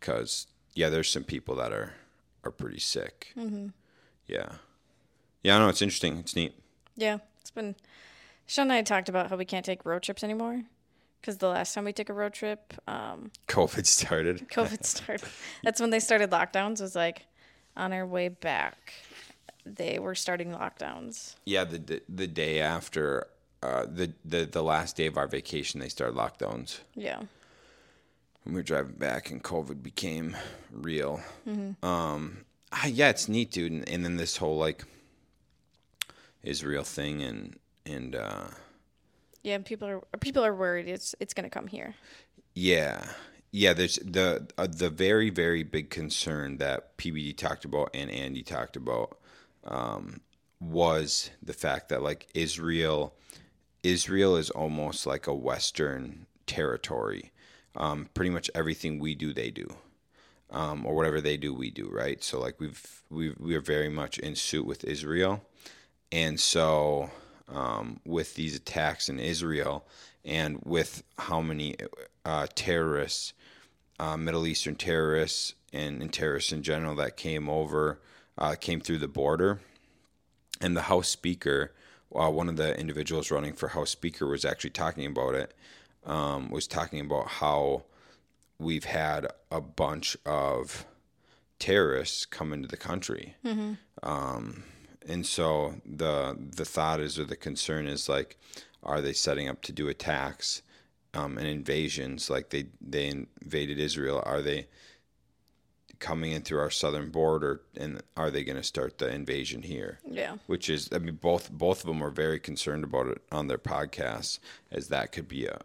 Cause 0.00 0.46
yeah, 0.74 0.88
there's 0.88 1.10
some 1.10 1.24
people 1.24 1.56
that 1.56 1.72
are 1.72 1.94
are 2.44 2.50
pretty 2.50 2.78
sick. 2.78 3.32
Mm-hmm. 3.36 3.68
Yeah, 4.26 4.52
yeah. 5.42 5.56
I 5.56 5.58
know 5.58 5.68
it's 5.68 5.82
interesting. 5.82 6.18
It's 6.18 6.36
neat. 6.36 6.54
Yeah, 6.96 7.18
it's 7.40 7.50
been. 7.50 7.74
Shaun 8.46 8.64
and 8.70 8.72
I 8.72 8.82
talked 8.82 9.08
about 9.08 9.28
how 9.28 9.36
we 9.36 9.44
can't 9.44 9.64
take 9.64 9.84
road 9.84 10.02
trips 10.02 10.24
anymore 10.24 10.62
because 11.20 11.38
the 11.38 11.48
last 11.48 11.74
time 11.74 11.84
we 11.84 11.92
took 11.92 12.08
a 12.08 12.14
road 12.14 12.32
trip, 12.32 12.72
um, 12.86 13.30
COVID 13.48 13.86
started. 13.86 14.48
COVID 14.52 14.84
started. 14.84 15.28
That's 15.62 15.80
when 15.80 15.90
they 15.90 16.00
started 16.00 16.30
lockdowns. 16.30 16.80
Was 16.80 16.96
like 16.96 17.26
on 17.76 17.92
our 17.92 18.06
way 18.06 18.28
back, 18.28 18.94
they 19.66 19.98
were 19.98 20.14
starting 20.14 20.52
lockdowns. 20.52 21.34
Yeah, 21.44 21.64
the 21.64 21.78
the, 21.78 22.02
the 22.08 22.26
day 22.26 22.60
after 22.60 23.26
uh, 23.62 23.86
the, 23.86 24.12
the 24.24 24.44
the 24.44 24.62
last 24.62 24.96
day 24.96 25.06
of 25.06 25.16
our 25.16 25.26
vacation, 25.26 25.80
they 25.80 25.88
started 25.88 26.16
lockdowns. 26.16 26.78
Yeah, 26.94 27.22
we 28.48 28.54
were 28.54 28.62
driving 28.62 28.94
back, 28.94 29.30
and 29.30 29.42
COVID 29.44 29.82
became 29.82 30.36
real. 30.72 31.20
Um, 31.82 32.38
ah, 32.72 32.86
yeah, 32.86 33.10
it's 33.10 33.28
neat, 33.28 33.50
dude. 33.50 33.72
And, 33.72 33.88
and 33.88 34.04
then 34.04 34.16
this 34.16 34.38
whole 34.38 34.56
like 34.56 34.84
Israel 36.42 36.82
thing, 36.82 37.22
and 37.22 37.58
and 37.84 38.16
uh, 38.16 38.46
yeah. 39.42 39.54
and 39.54 39.64
People 39.64 39.88
are 39.88 40.00
people 40.20 40.44
are 40.44 40.54
worried 40.54 40.88
it's 40.88 41.14
it's 41.20 41.34
gonna 41.34 41.50
come 41.50 41.66
here. 41.66 41.94
yeah, 42.54 43.04
yeah. 43.52 43.74
There's 43.74 43.96
the 43.96 44.48
uh, 44.56 44.66
the 44.66 44.88
very 44.88 45.28
very 45.28 45.62
big 45.62 45.90
concern 45.90 46.56
that 46.56 46.96
PBD 46.96 47.36
talked 47.36 47.66
about 47.66 47.90
and 47.92 48.10
Andy 48.10 48.42
talked 48.42 48.76
about 48.76 49.18
um, 49.64 50.22
was 50.58 51.30
the 51.42 51.52
fact 51.52 51.90
that 51.90 52.02
like 52.02 52.28
Israel, 52.34 53.14
Israel 53.82 54.36
is 54.36 54.48
almost 54.50 55.06
like 55.06 55.26
a 55.26 55.34
Western 55.34 56.26
territory. 56.46 57.30
Um, 57.76 58.08
pretty 58.14 58.30
much 58.30 58.50
everything 58.54 58.98
we 58.98 59.14
do, 59.14 59.32
they 59.32 59.50
do, 59.50 59.68
um, 60.50 60.84
or 60.84 60.96
whatever 60.96 61.20
they 61.20 61.36
do, 61.36 61.54
we 61.54 61.70
do. 61.70 61.88
Right. 61.88 62.22
So 62.24 62.40
like 62.40 62.60
we've 62.60 63.02
we 63.10 63.34
we 63.38 63.54
are 63.54 63.60
very 63.60 63.88
much 63.88 64.18
in 64.18 64.34
suit 64.34 64.66
with 64.66 64.84
Israel, 64.84 65.44
and 66.10 66.40
so 66.40 67.10
um, 67.48 68.00
with 68.04 68.34
these 68.34 68.56
attacks 68.56 69.08
in 69.08 69.18
Israel, 69.20 69.86
and 70.24 70.60
with 70.64 71.02
how 71.18 71.40
many 71.40 71.76
uh, 72.24 72.46
terrorists, 72.54 73.32
uh, 73.98 74.16
Middle 74.16 74.46
Eastern 74.46 74.74
terrorists, 74.74 75.54
and, 75.72 76.02
and 76.02 76.12
terrorists 76.12 76.52
in 76.52 76.62
general 76.62 76.94
that 76.96 77.16
came 77.16 77.48
over, 77.48 78.00
uh, 78.36 78.54
came 78.54 78.80
through 78.80 78.98
the 78.98 79.08
border, 79.08 79.60
and 80.60 80.76
the 80.76 80.82
House 80.82 81.08
Speaker, 81.08 81.72
uh, 82.14 82.30
one 82.30 82.48
of 82.48 82.56
the 82.56 82.78
individuals 82.78 83.30
running 83.30 83.52
for 83.52 83.68
House 83.68 83.90
Speaker, 83.90 84.26
was 84.26 84.44
actually 84.44 84.70
talking 84.70 85.06
about 85.06 85.34
it. 85.34 85.54
Um, 86.06 86.50
was 86.50 86.66
talking 86.66 87.00
about 87.00 87.28
how 87.28 87.84
we've 88.58 88.84
had 88.84 89.26
a 89.50 89.60
bunch 89.60 90.16
of 90.24 90.86
terrorists 91.58 92.24
come 92.24 92.52
into 92.52 92.68
the 92.68 92.76
country, 92.76 93.34
um, 94.02 94.62
and 95.06 95.26
so 95.26 95.74
the 95.84 96.36
the 96.38 96.64
thought 96.64 97.00
is 97.00 97.18
or 97.18 97.24
the 97.24 97.36
concern 97.36 97.86
is 97.86 98.08
like, 98.08 98.38
are 98.82 99.00
they 99.02 99.12
setting 99.12 99.48
up 99.48 99.60
to 99.62 99.72
do 99.72 99.88
attacks 99.88 100.62
um, 101.14 101.36
and 101.36 101.46
invasions 101.46 102.30
like 102.30 102.50
they 102.50 102.66
they 102.80 103.08
invaded 103.08 103.78
Israel? 103.78 104.22
Are 104.24 104.40
they 104.40 104.66
coming 105.98 106.30
in 106.32 106.42
through 106.42 106.60
our 106.60 106.70
southern 106.70 107.10
border, 107.10 107.60
and 107.76 108.00
are 108.16 108.30
they 108.30 108.44
going 108.44 108.56
to 108.56 108.62
start 108.62 108.98
the 108.98 109.08
invasion 109.12 109.62
here? 109.62 109.98
Yeah, 110.08 110.36
Which 110.46 110.70
is, 110.70 110.88
I 110.92 110.98
mean, 110.98 111.16
both 111.16 111.50
both 111.50 111.80
of 111.80 111.86
them 111.86 112.00
were 112.00 112.10
very 112.10 112.38
concerned 112.38 112.84
about 112.84 113.08
it 113.08 113.22
on 113.32 113.48
their 113.48 113.58
podcasts, 113.58 114.38
as 114.70 114.88
that 114.88 115.12
could 115.12 115.28
be 115.28 115.46
a 115.46 115.60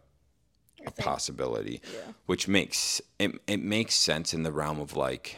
a 0.86 0.92
possibility, 0.92 1.82
which 2.26 2.48
makes 2.48 3.02
it 3.20 3.32
it 3.48 3.62
makes 3.62 3.96
sense 3.96 4.34
in 4.34 4.44
the 4.44 4.52
realm 4.52 4.80
of 4.80 4.96
like 4.96 5.38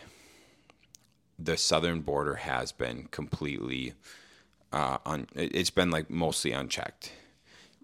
the 1.37 1.57
southern 1.57 2.01
border 2.01 2.35
has 2.35 2.71
been 2.71 3.07
completely 3.11 3.93
uh, 4.71 4.97
un, 5.05 5.27
it's 5.35 5.69
been 5.69 5.91
like 5.91 6.09
mostly 6.09 6.51
unchecked. 6.51 7.11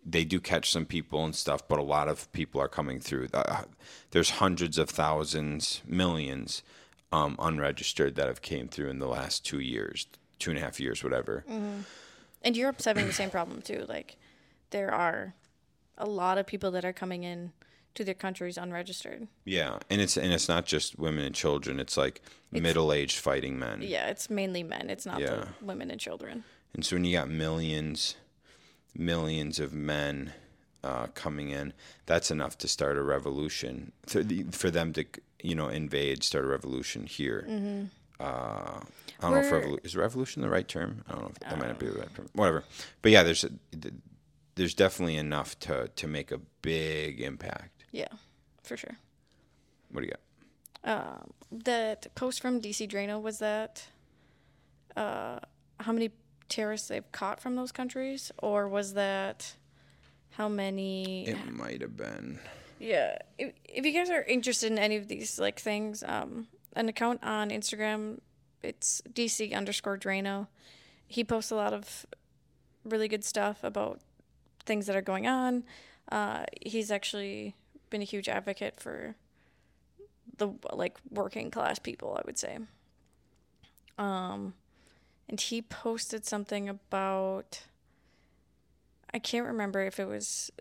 They 0.03 0.25
do 0.25 0.39
catch 0.39 0.71
some 0.71 0.85
people 0.85 1.23
and 1.23 1.35
stuff, 1.35 1.67
but 1.67 1.77
a 1.79 1.83
lot 1.83 2.07
of 2.07 2.31
people 2.31 2.59
are 2.59 2.67
coming 2.67 2.99
through. 2.99 3.27
Uh, 3.33 3.63
there's 4.11 4.31
hundreds 4.31 4.77
of 4.77 4.89
thousands, 4.89 5.81
millions 5.85 6.63
um, 7.11 7.35
unregistered 7.39 8.15
that 8.15 8.27
have 8.27 8.41
came 8.41 8.67
through 8.67 8.89
in 8.89 8.99
the 8.99 9.07
last 9.07 9.45
two 9.45 9.59
years, 9.59 10.07
two 10.39 10.49
and 10.51 10.59
a 10.59 10.61
half 10.61 10.79
years, 10.79 11.03
whatever. 11.03 11.45
and 12.41 12.57
Europe's 12.57 12.85
having 12.85 13.05
the 13.05 13.13
same 13.13 13.29
problem 13.29 13.61
too. 13.61 13.85
Like, 13.87 14.17
there 14.71 14.91
are 14.91 15.35
a 16.01 16.05
lot 16.07 16.37
of 16.37 16.45
people 16.45 16.71
that 16.71 16.83
are 16.83 16.93
coming 16.93 17.23
in 17.23 17.51
to 17.93 18.03
their 18.03 18.13
countries 18.15 18.57
unregistered. 18.57 19.27
Yeah, 19.45 19.79
and 19.89 19.99
it's 20.01 20.17
and 20.17 20.31
it's 20.33 20.47
not 20.49 20.65
just 20.65 20.97
women 20.97 21.23
and 21.25 21.35
children. 21.35 21.79
It's 21.79 21.97
like 21.97 22.21
middle-aged 22.51 23.17
fighting 23.17 23.59
men. 23.59 23.81
Yeah, 23.81 24.07
it's 24.07 24.29
mainly 24.29 24.63
men. 24.63 24.89
It's 24.89 25.05
not 25.05 25.19
Yeah. 25.19 25.27
the 25.59 25.65
women 25.65 25.91
and 25.91 25.99
children. 25.99 26.43
And 26.73 26.85
so 26.85 26.95
when 26.95 27.03
you 27.05 27.13
got 27.17 27.29
millions, 27.29 28.15
millions 28.95 29.59
of 29.59 29.73
men 29.73 30.33
uh, 30.83 31.07
coming 31.13 31.49
in. 31.49 31.73
That's 32.07 32.31
enough 32.31 32.57
to 32.59 32.67
start 32.67 32.97
a 32.97 33.03
revolution 33.03 33.91
for, 34.07 34.23
the, 34.23 34.43
for 34.51 34.71
them 34.71 34.93
to 34.93 35.05
you 35.43 35.53
know 35.55 35.67
invade, 35.67 36.23
start 36.23 36.43
a 36.45 36.47
revolution 36.47 37.05
here. 37.05 37.45
Uh, 38.19 38.23
I 38.23 38.81
don't 39.21 39.31
know 39.33 39.39
if 39.39 39.51
We're- 39.51 39.65
revolu- 39.65 39.85
is 39.85 39.95
revolution 39.95 40.41
the 40.41 40.49
right 40.49 40.67
term. 40.67 41.03
I 41.07 41.11
don't 41.13 41.21
know 41.23 41.29
if 41.29 41.39
that 41.39 41.57
might 41.59 41.67
not 41.67 41.79
be 41.79 41.87
the 41.87 41.99
right 41.99 42.15
term. 42.15 42.29
Whatever. 42.33 42.63
But 43.01 43.11
yeah, 43.11 43.23
there's 43.23 43.43
a, 43.43 43.49
there's 44.55 44.73
definitely 44.73 45.17
enough 45.17 45.59
to 45.59 45.89
to 45.95 46.07
make 46.07 46.31
a 46.31 46.39
big 46.61 47.21
impact. 47.21 47.85
Yeah, 47.91 48.07
for 48.63 48.77
sure. 48.77 48.97
What 49.91 50.01
do 50.01 50.07
you 50.07 50.13
got? 50.13 50.21
Um, 50.83 51.33
that 51.51 52.13
post 52.15 52.41
from 52.41 52.61
DC 52.61 52.89
Draino 52.89 53.21
was 53.21 53.39
that 53.39 53.85
uh, 54.95 55.39
how 55.79 55.91
many 55.91 56.11
terrorists 56.49 56.87
they've 56.87 57.11
caught 57.11 57.39
from 57.39 57.55
those 57.55 57.71
countries, 57.71 58.31
or 58.39 58.67
was 58.67 58.93
that 58.93 59.53
how 60.31 60.47
many? 60.49 61.27
It 61.27 61.51
might 61.51 61.81
have 61.81 61.95
been. 61.95 62.39
Yeah, 62.79 63.17
if, 63.37 63.53
if 63.65 63.85
you 63.85 63.91
guys 63.91 64.09
are 64.09 64.23
interested 64.23 64.71
in 64.71 64.79
any 64.79 64.95
of 64.95 65.07
these 65.07 65.39
like 65.39 65.59
things, 65.59 66.03
um, 66.03 66.47
an 66.75 66.89
account 66.89 67.19
on 67.23 67.49
Instagram, 67.51 68.19
it's 68.63 69.01
DC 69.13 69.53
underscore 69.53 69.97
Draino. 69.97 70.47
He 71.05 71.23
posts 71.23 71.51
a 71.51 71.55
lot 71.55 71.73
of 71.73 72.05
really 72.83 73.07
good 73.07 73.23
stuff 73.23 73.63
about 73.63 73.99
things 74.65 74.87
that 74.87 74.95
are 74.95 75.01
going 75.01 75.27
on. 75.27 75.63
Uh, 76.11 76.45
he's 76.61 76.91
actually 76.91 77.55
been 77.89 78.01
a 78.01 78.05
huge 78.05 78.27
advocate 78.27 78.79
for 78.79 79.15
the 80.37 80.49
like 80.73 80.97
working 81.09 81.51
class 81.51 81.79
people, 81.79 82.17
I 82.17 82.21
would 82.25 82.37
say. 82.37 82.57
Um, 83.97 84.53
and 85.29 85.39
he 85.39 85.61
posted 85.61 86.25
something 86.25 86.67
about. 86.67 87.63
I 89.13 89.19
can't 89.19 89.45
remember 89.45 89.81
if 89.81 89.99
it 89.99 90.07
was 90.07 90.51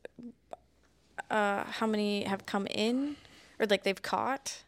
uh, 1.30 1.64
how 1.64 1.86
many 1.86 2.24
have 2.24 2.46
come 2.46 2.66
in 2.66 3.16
or 3.58 3.66
like 3.66 3.84
they've 3.84 4.02
caught 4.02 4.64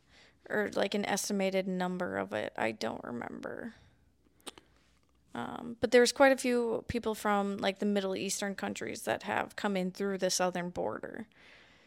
or 0.48 0.70
like 0.74 0.94
an 0.94 1.04
estimated 1.04 1.66
number 1.66 2.16
of 2.16 2.32
it. 2.32 2.52
I 2.56 2.72
don't 2.72 3.02
remember. 3.02 3.74
Um, 5.34 5.76
but 5.80 5.90
there's 5.90 6.12
quite 6.12 6.32
a 6.32 6.36
few 6.36 6.84
people 6.88 7.14
from 7.14 7.56
like 7.56 7.78
the 7.78 7.86
Middle 7.86 8.14
Eastern 8.14 8.54
countries 8.54 9.02
that 9.02 9.22
have 9.22 9.56
come 9.56 9.76
in 9.76 9.90
through 9.90 10.18
the 10.18 10.30
southern 10.30 10.70
border. 10.70 11.26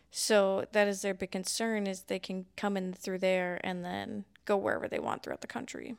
So 0.10 0.66
that 0.72 0.88
is 0.88 1.02
their 1.02 1.14
big 1.14 1.32
concern 1.32 1.88
is 1.88 2.04
they 2.04 2.20
can 2.20 2.46
come 2.56 2.78
in 2.78 2.94
through 2.94 3.20
there 3.20 3.60
and 3.64 3.84
then 3.84 4.26
go 4.46 4.58
wherever 4.58 4.88
they 4.88 5.00
want 5.00 5.24
throughout 5.24 5.42
the 5.42 5.48
country. 5.48 5.96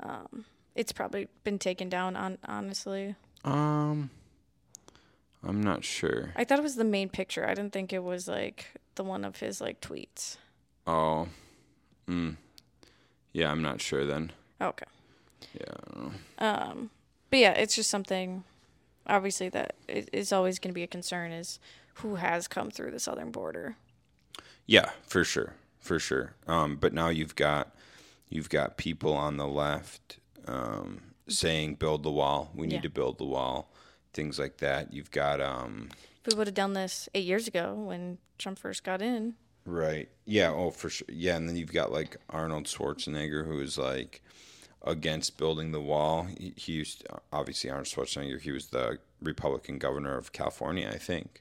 Um, 0.00 0.44
it's 0.74 0.92
probably 0.92 1.28
been 1.42 1.58
taken 1.58 1.88
down 1.88 2.16
on 2.16 2.38
honestly. 2.46 3.16
Um, 3.44 4.10
I'm 5.46 5.62
not 5.62 5.84
sure. 5.84 6.32
I 6.36 6.44
thought 6.44 6.58
it 6.58 6.62
was 6.62 6.76
the 6.76 6.84
main 6.84 7.08
picture. 7.08 7.46
I 7.46 7.54
didn't 7.54 7.72
think 7.72 7.92
it 7.92 8.02
was 8.02 8.28
like 8.28 8.72
the 8.94 9.04
one 9.04 9.24
of 9.24 9.38
his 9.38 9.60
like 9.60 9.80
tweets. 9.80 10.36
Oh, 10.86 11.28
mm. 12.08 12.36
yeah, 13.32 13.50
I'm 13.50 13.62
not 13.62 13.80
sure 13.80 14.06
then. 14.06 14.32
Okay. 14.60 14.86
Yeah, 15.52 15.64
I 15.68 15.94
don't 15.94 16.04
know. 16.04 16.12
Um, 16.46 16.90
but 17.30 17.38
yeah, 17.38 17.52
it's 17.52 17.74
just 17.76 17.90
something 17.90 18.44
obviously 19.06 19.48
that 19.50 19.74
i- 19.88 20.06
always 20.32 20.58
going 20.58 20.70
to 20.70 20.74
be 20.74 20.82
a 20.82 20.86
concern 20.88 21.30
is 21.32 21.58
who 21.94 22.16
has 22.16 22.48
come 22.48 22.70
through 22.70 22.90
the 22.90 22.98
southern 23.00 23.30
border. 23.30 23.76
Yeah, 24.66 24.90
for 25.06 25.24
sure, 25.24 25.54
for 25.78 25.98
sure. 25.98 26.34
Um, 26.46 26.76
but 26.76 26.92
now 26.92 27.08
you've 27.08 27.36
got 27.36 27.74
you've 28.30 28.48
got 28.48 28.76
people 28.78 29.12
on 29.12 29.36
the 29.36 29.46
left 29.46 30.18
um, 30.48 31.00
saying 31.28 31.74
build 31.76 32.02
the 32.02 32.10
wall. 32.10 32.50
We 32.54 32.66
need 32.66 32.76
Yeah. 32.76 32.80
to 32.82 32.90
build 32.90 33.18
the 33.18 33.24
wall. 33.26 33.70
Things 34.12 34.38
like 34.38 34.58
that. 34.58 34.92
You've 34.92 35.10
got 35.10 35.40
um, 35.40 35.90
If 36.24 36.32
we 36.32 36.38
would 36.38 36.46
have 36.46 36.54
done 36.54 36.72
this 36.72 37.08
eight 37.14 37.24
years 37.26 37.46
ago 37.46 37.74
when 37.74 38.18
Trump 38.38 38.58
first 38.58 38.84
got 38.84 39.02
in, 39.02 39.34
Right. 39.66 40.10
Yeah. 40.26 40.50
Oh, 40.50 40.70
for 40.70 40.90
sure. 40.90 41.06
Yeah, 41.10 41.36
and 41.36 41.48
then 41.48 41.56
you've 41.56 41.72
got 41.72 41.90
like 41.92 42.16
Arnold 42.28 42.64
Schwarzenegger, 42.66 43.46
who 43.46 43.60
is 43.60 43.78
like 43.78 44.22
against 44.84 45.36
building 45.38 45.72
the 45.72 45.80
wall. 45.80 46.24
He, 46.38 46.52
he 46.56 46.72
used 46.72 47.06
obviously 47.32 47.70
Arnold 47.70 47.86
Schwarzenegger. 47.86 48.40
He 48.40 48.52
was 48.52 48.68
the 48.68 48.98
Republican 49.22 49.78
governor 49.78 50.16
of 50.16 50.32
California, 50.32 50.88
I 50.92 50.98
think. 50.98 51.40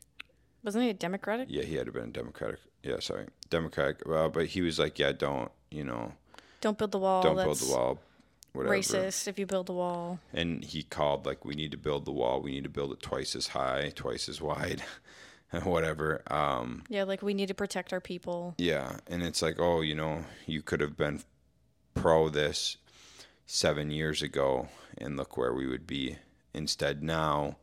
wasn't 0.63 0.83
he 0.85 0.89
a 0.89 0.93
Democratic? 0.93 1.47
Yeah, 1.49 1.63
he 1.63 1.75
had 1.75 1.85
to 1.87 1.91
been 1.91 2.05
a 2.05 2.07
Democratic. 2.07 2.59
Yeah, 2.83 2.99
sorry, 2.99 3.27
Democratic. 3.49 4.01
Uh, 4.09 4.29
but 4.29 4.47
he 4.47 4.61
was 4.61 4.79
like, 4.79 4.97
yeah, 4.99 5.11
don't 5.11 5.51
you 5.71 5.83
know, 5.83 6.13
Don't 6.61 6.77
build 6.77 6.91
the 6.91 6.99
wall. 6.99 7.23
don't 7.23 7.35
build 7.35 7.57
the 7.57 7.71
wall. 7.71 7.99
Whatever. 8.53 8.75
Racist 8.75 9.27
if 9.27 9.39
you 9.39 9.47
build 9.47 9.65
the 9.65 9.73
wall. 9.73 10.19
And 10.31 10.63
he 10.63 10.83
called 10.83 11.25
like, 11.25 11.43
we 11.43 11.55
need 11.55 11.71
to 11.71 11.77
build 11.77 12.05
the 12.05 12.11
wall. 12.11 12.39
We 12.41 12.51
need 12.51 12.63
to 12.65 12.69
build 12.69 12.91
it 12.91 13.01
twice 13.01 13.35
as 13.35 13.47
high, 13.47 13.91
twice 13.95 14.29
as 14.29 14.39
wide, 14.41 14.83
whatever. 15.63 16.21
Um, 16.31 16.83
Yeah, 16.89 17.03
like 17.05 17.23
we 17.23 17.33
need 17.33 17.47
to 17.47 17.55
protect 17.55 17.91
our 17.91 17.99
people. 17.99 18.53
Yeah, 18.59 18.97
and 19.07 19.23
it's 19.23 19.41
like, 19.41 19.55
oh, 19.59 19.81
you 19.81 19.95
know, 19.95 20.23
you 20.45 20.61
could 20.61 20.81
have 20.81 20.95
been 20.95 21.21
pro 21.95 22.29
this 22.29 22.77
seven 23.45 23.91
years 23.91 24.21
ago, 24.21 24.67
and 24.97 25.17
look 25.17 25.37
where 25.37 25.53
we 25.53 25.67
would 25.67 25.85
be. 25.87 26.17
Instead, 26.53 27.01
now 27.03 27.57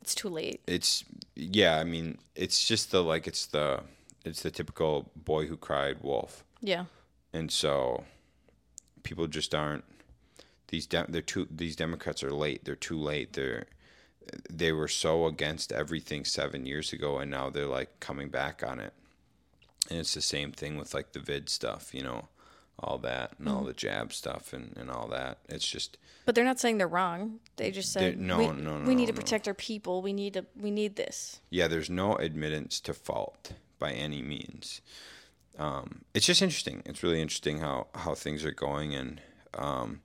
It's 0.00 0.14
too 0.14 0.28
late. 0.28 0.60
it's 0.66 1.04
yeah. 1.34 1.78
I 1.78 1.84
mean, 1.84 2.18
it's 2.34 2.66
just 2.66 2.90
the 2.90 3.02
like 3.02 3.26
it's 3.26 3.46
the 3.46 3.82
it's 4.24 4.42
the 4.42 4.50
typical 4.50 5.10
boy 5.16 5.46
who 5.46 5.56
cried 5.56 6.02
wolf, 6.02 6.44
Yeah. 6.60 6.84
and 7.32 7.50
so 7.50 8.04
people 9.02 9.26
just 9.26 9.54
aren't 9.54 9.84
these 10.68 10.86
de- 10.86 11.06
they're 11.08 11.22
too 11.22 11.48
these 11.50 11.76
Democrats 11.76 12.22
are 12.22 12.30
late. 12.32 12.64
They're 12.64 12.76
too 12.76 12.98
late. 12.98 13.32
They're 13.32 13.66
they 14.50 14.72
were 14.72 14.88
so 14.88 15.26
against 15.26 15.72
everything 15.72 16.24
seven 16.24 16.66
years 16.66 16.92
ago, 16.92 17.18
and 17.18 17.30
now 17.30 17.50
they're 17.50 17.66
like 17.66 17.98
coming 18.00 18.28
back 18.28 18.62
on 18.66 18.78
it. 18.78 18.92
And 19.90 19.98
it's 19.98 20.12
the 20.14 20.20
same 20.20 20.52
thing 20.52 20.76
with 20.76 20.92
like 20.94 21.12
the 21.12 21.20
vid 21.20 21.48
stuff, 21.48 21.94
you 21.94 22.02
know, 22.02 22.28
all 22.80 22.98
that 22.98 23.32
and 23.38 23.48
all 23.48 23.64
the 23.64 23.72
jab 23.72 24.12
stuff 24.12 24.52
and, 24.52 24.76
and 24.76 24.90
all 24.90 25.08
that. 25.08 25.38
It's 25.48 25.66
just 25.66 25.98
But 26.24 26.34
they're 26.34 26.44
not 26.44 26.60
saying 26.60 26.78
they're 26.78 26.86
wrong. 26.88 27.40
They 27.56 27.70
just 27.70 27.92
said 27.92 28.18
no, 28.20 28.38
we, 28.38 28.46
no, 28.46 28.78
no, 28.78 28.86
we 28.86 28.94
need 28.94 29.06
no, 29.06 29.12
to 29.12 29.12
no. 29.12 29.16
protect 29.16 29.48
our 29.48 29.54
people. 29.54 30.02
We 30.02 30.12
need 30.12 30.34
to 30.34 30.46
we 30.56 30.70
need 30.70 30.96
this. 30.96 31.40
yeah, 31.50 31.68
there's 31.68 31.90
no 31.90 32.14
admittance 32.16 32.80
to 32.80 32.94
fault 32.94 33.52
by 33.78 33.92
any 33.92 34.22
means. 34.22 34.80
Um, 35.58 36.02
it's 36.14 36.26
just 36.26 36.40
interesting. 36.40 36.82
It's 36.86 37.02
really 37.02 37.20
interesting 37.20 37.58
how 37.58 37.88
how 37.94 38.14
things 38.14 38.44
are 38.44 38.52
going, 38.52 38.94
and 38.94 39.20
um, 39.54 40.00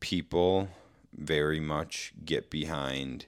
people 0.00 0.68
very 1.12 1.60
much 1.60 2.12
get 2.24 2.48
behind 2.50 3.26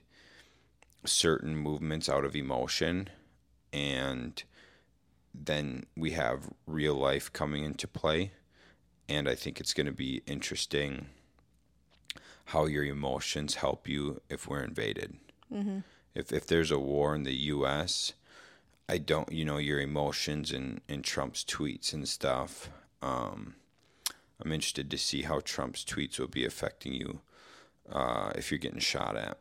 certain 1.05 1.57
movements 1.57 2.09
out 2.09 2.25
of 2.25 2.37
emotion, 2.37 3.09
and 3.72 4.42
then 5.35 5.85
we 5.96 6.12
have 6.12 6.49
real 6.66 6.94
life 6.94 7.33
coming 7.33 7.64
into 7.64 7.87
play, 7.88 8.33
and 9.09 9.29
I 9.29 9.35
think 9.35 9.61
it's 9.61 9.75
going 9.75 9.87
to 9.87 9.92
be 9.92 10.23
interesting 10.27 11.07
how 12.47 12.66
your 12.66 12.85
emotions 12.85 13.57
help 13.57 13.88
you 13.88 14.21
if 14.29 14.49
we're 14.49 14.62
invaded. 14.62 15.16
If 16.14 16.33
if 16.33 16.47
there's 16.47 16.71
a 16.71 16.79
war 16.79 17.14
in 17.14 17.25
the 17.25 17.35
U.S., 17.35 18.12
I 18.88 18.99
don't, 18.99 19.31
you 19.33 19.45
know, 19.45 19.59
your 19.59 19.81
emotions 19.81 20.53
and, 20.53 20.81
and 20.88 21.03
Trump's 21.05 21.45
tweets 21.45 21.92
and 21.92 22.09
stuff. 22.09 22.71
Um, 23.03 23.55
I'm 24.42 24.53
interested 24.53 24.90
to 24.90 24.99
see 24.99 25.23
how 25.23 25.40
Trump's 25.40 25.85
tweets 25.85 26.19
will 26.19 26.29
be 26.29 26.45
affecting 26.45 26.92
you 26.92 27.21
uh, 27.90 28.33
if 28.37 28.51
you're 28.51 28.59
getting 28.59 28.79
shot 28.81 29.16
at 29.16 29.38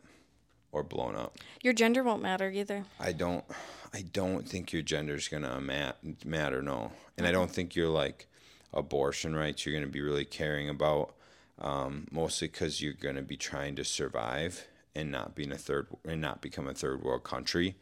or 0.72 0.84
blown 0.84 1.16
up. 1.16 1.38
Your 1.62 1.74
gender 1.74 2.04
won't 2.04 2.22
matter 2.22 2.50
either. 2.50 2.86
I 3.00 3.12
don't, 3.12 3.46
I 3.94 4.02
don't 4.02 4.48
think 4.48 4.74
your 4.74 4.82
gender's 4.82 5.28
gonna 5.28 5.60
mat- 5.62 6.26
matter. 6.26 6.62
No, 6.62 6.92
and 7.18 7.26
I 7.28 7.32
don't 7.32 7.52
think 7.52 7.76
you're 7.76 7.88
like 7.90 8.28
abortion 8.76 9.36
rights. 9.36 9.66
You're 9.66 9.76
gonna 9.76 9.92
be 9.92 10.02
really 10.02 10.26
caring 10.26 10.70
about, 10.70 11.16
um, 11.60 12.08
mostly 12.12 12.48
because 12.48 12.82
you're 12.82 12.94
gonna 12.94 13.22
be 13.22 13.38
trying 13.38 13.76
to 13.76 13.86
survive 13.86 14.68
and 14.96 15.12
not 15.12 15.36
being 15.36 15.52
a 15.52 15.58
third 15.58 15.88
and 16.06 16.22
not 16.22 16.42
become 16.42 16.68
a 16.68 16.74
third 16.74 17.04
world 17.04 17.24
country. 17.24 17.76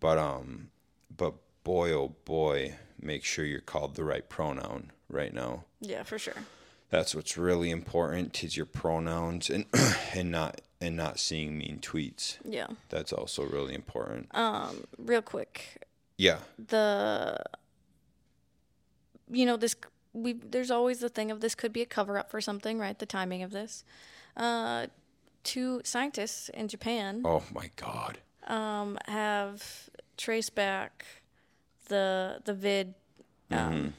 But 0.00 0.18
um, 0.18 0.70
but 1.14 1.34
boy, 1.64 1.92
oh 1.92 2.14
boy, 2.24 2.76
make 3.00 3.24
sure 3.24 3.44
you're 3.44 3.60
called 3.60 3.96
the 3.96 4.04
right 4.04 4.28
pronoun 4.28 4.92
right 5.08 5.32
now. 5.32 5.64
Yeah, 5.80 6.02
for 6.04 6.18
sure. 6.18 6.34
That's 6.90 7.14
what's 7.14 7.38
really 7.38 7.70
important 7.70 8.44
is 8.44 8.56
your 8.56 8.66
pronouns 8.66 9.48
and 9.48 9.64
and 10.14 10.30
not 10.30 10.60
and 10.80 10.96
not 10.96 11.18
seeing 11.18 11.56
mean 11.56 11.78
tweets. 11.80 12.36
Yeah. 12.44 12.66
That's 12.90 13.12
also 13.12 13.44
really 13.44 13.74
important. 13.74 14.28
Um, 14.34 14.84
real 14.98 15.22
quick, 15.22 15.86
yeah. 16.18 16.38
the 16.58 17.38
you 19.30 19.46
know 19.46 19.56
this 19.56 19.74
we 20.12 20.34
there's 20.34 20.70
always 20.70 21.00
the 21.00 21.08
thing 21.08 21.30
of 21.30 21.40
this 21.40 21.54
could 21.54 21.72
be 21.72 21.82
a 21.82 21.86
cover 21.86 22.18
up 22.18 22.30
for 22.30 22.40
something, 22.40 22.78
right? 22.78 22.98
The 22.98 23.06
timing 23.06 23.42
of 23.42 23.50
this. 23.50 23.84
Uh, 24.36 24.86
two 25.44 25.80
scientists 25.84 26.48
in 26.50 26.68
Japan 26.68 27.22
Oh 27.24 27.42
my 27.52 27.70
God. 27.76 28.18
um, 28.46 28.98
have 29.06 29.90
traced 30.16 30.54
back 30.54 31.04
the 31.88 32.40
the 32.44 32.54
vid. 32.54 32.94
Um, 33.50 33.94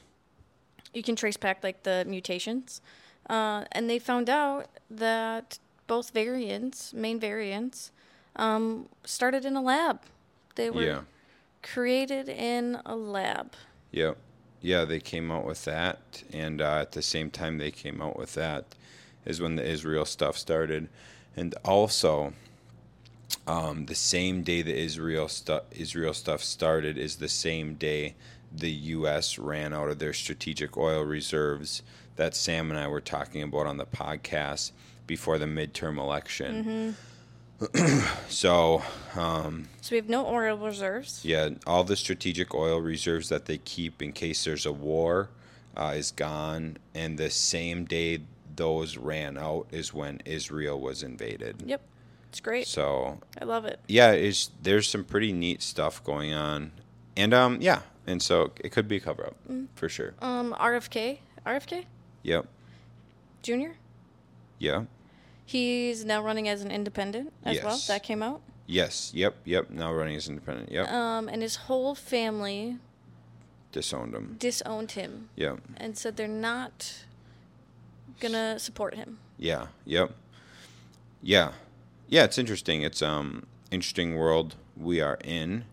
You 0.92 1.02
can 1.02 1.16
trace 1.16 1.36
back 1.36 1.62
like 1.64 1.82
the 1.82 2.04
mutations, 2.06 2.80
uh, 3.28 3.64
and 3.72 3.90
they 3.90 3.98
found 3.98 4.30
out 4.30 4.66
that 4.90 5.58
both 5.86 6.10
variants, 6.10 6.92
main 6.94 7.18
variants, 7.20 7.90
um, 8.36 8.88
started 9.04 9.44
in 9.44 9.56
a 9.56 9.62
lab. 9.62 10.00
They 10.54 10.70
were 10.70 10.82
Yeah. 10.82 11.00
created 11.62 12.28
in 12.28 12.80
a 12.86 12.94
lab. 12.96 13.54
Yep. 13.92 14.16
Yeah, 14.16 14.20
they 14.86 14.98
came 14.98 15.30
out 15.30 15.44
with 15.44 15.66
that, 15.66 16.22
and 16.32 16.62
uh, 16.62 16.78
at 16.80 16.92
the 16.92 17.02
same 17.02 17.30
time 17.30 17.58
they 17.58 17.70
came 17.70 18.00
out 18.00 18.16
with 18.16 18.32
that 18.32 18.64
is 19.26 19.38
when 19.38 19.56
the 19.56 19.62
Israel 19.62 20.06
stuff 20.06 20.38
started, 20.38 20.88
and 21.36 21.54
also 21.66 22.32
um, 23.46 23.84
the 23.84 23.94
same 23.94 24.42
day 24.42 24.62
the 24.62 24.74
Israel 24.74 25.28
stuff 25.28 25.64
Israel 25.70 26.14
stuff 26.14 26.42
started 26.42 26.96
is 26.96 27.16
the 27.16 27.28
same 27.28 27.74
day 27.74 28.14
the 28.50 28.70
U.S. 28.70 29.38
ran 29.38 29.74
out 29.74 29.90
of 29.90 29.98
their 29.98 30.14
strategic 30.14 30.78
oil 30.78 31.04
reserves 31.04 31.82
that 32.16 32.34
Sam 32.34 32.70
and 32.70 32.80
I 32.80 32.88
were 32.88 33.02
talking 33.02 33.42
about 33.42 33.66
on 33.66 33.76
the 33.76 33.84
podcast 33.84 34.72
before 35.06 35.36
the 35.36 35.44
midterm 35.44 35.98
election. 35.98 36.64
so, 38.28 38.82
um, 39.16 39.68
So 39.80 39.92
we 39.92 39.96
have 39.98 40.08
no 40.08 40.26
oil 40.26 40.56
reserves. 40.56 41.24
yeah, 41.24 41.50
all 41.66 41.84
the 41.84 41.96
strategic 41.96 42.54
oil 42.54 42.80
reserves 42.80 43.28
that 43.28 43.46
they 43.46 43.58
keep 43.58 44.02
in 44.02 44.12
case 44.12 44.44
there's 44.44 44.66
a 44.66 44.72
war 44.72 45.30
uh, 45.76 45.92
is 45.96 46.10
gone, 46.10 46.76
and 46.94 47.18
the 47.18 47.30
same 47.30 47.84
day 47.84 48.20
those 48.56 48.96
ran 48.96 49.36
out 49.38 49.66
is 49.72 49.92
when 49.92 50.20
Israel 50.24 50.80
was 50.80 51.02
invaded. 51.02 51.62
Yep. 51.66 51.80
It's 52.28 52.40
great. 52.40 52.66
So 52.66 53.20
I 53.40 53.44
love 53.44 53.64
it. 53.64 53.78
yeah, 53.86 54.10
it's 54.10 54.50
there's 54.62 54.88
some 54.88 55.04
pretty 55.04 55.32
neat 55.32 55.62
stuff 55.62 56.02
going 56.02 56.34
on, 56.34 56.72
and 57.16 57.32
um 57.32 57.58
yeah, 57.60 57.82
and 58.08 58.20
so 58.20 58.50
it 58.58 58.70
could 58.72 58.88
be 58.88 58.96
a 58.96 59.00
cover 59.00 59.26
up 59.26 59.36
for 59.76 59.88
sure. 59.88 60.14
Um, 60.20 60.52
RFK, 60.58 61.18
RFK 61.46 61.84
Yep, 62.24 62.46
Jr. 63.42 63.70
yeah, 64.58 64.82
He's 65.46 66.04
now 66.04 66.22
running 66.22 66.48
as 66.48 66.62
an 66.62 66.70
independent 66.70 67.32
as 67.44 67.62
well. 67.62 67.78
That 67.88 68.02
came 68.02 68.22
out. 68.22 68.40
yes, 68.66 69.12
yep, 69.14 69.34
yep. 69.44 69.70
Now 69.70 69.92
running 69.92 70.16
as 70.16 70.28
independent. 70.28 70.70
Yep, 70.72 70.88
Um, 70.90 71.28
and 71.28 71.42
his 71.42 71.56
whole 71.56 71.94
family 71.94 72.78
disowned 73.72 74.14
him. 74.14 74.36
disowned 74.38 74.92
him 74.92 75.28
Yep, 75.36 75.60
and 75.76 75.98
said 75.98 76.16
they're 76.16 76.28
not 76.28 77.04
gonna 78.20 78.58
support 78.58 78.94
him. 78.94 79.18
yeah, 79.38 79.66
yep, 79.84 80.12
yeah, 81.22 81.52
yeah. 82.08 82.24
It's 82.24 82.38
interesting. 82.38 82.82
It's 82.82 83.02
um 83.02 83.46
interesting 83.70 84.14
world 84.16 84.54
we 84.76 85.00
are 85.00 85.18
in. 85.24 85.64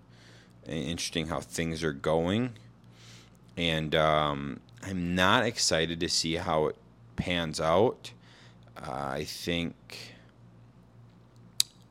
Interesting 0.67 1.28
how 1.28 1.39
things 1.39 1.84
are 1.84 1.91
going, 1.93 2.53
and 3.57 3.95
um, 3.95 4.59
I'm 4.84 5.15
not 5.15 5.43
excited 5.45 5.99
to 6.01 6.07
see 6.09 6.36
how 6.36 6.67
it 6.67 6.76
pans 7.15 7.59
out. 7.59 8.11
I 8.78 9.24
think 9.26 10.15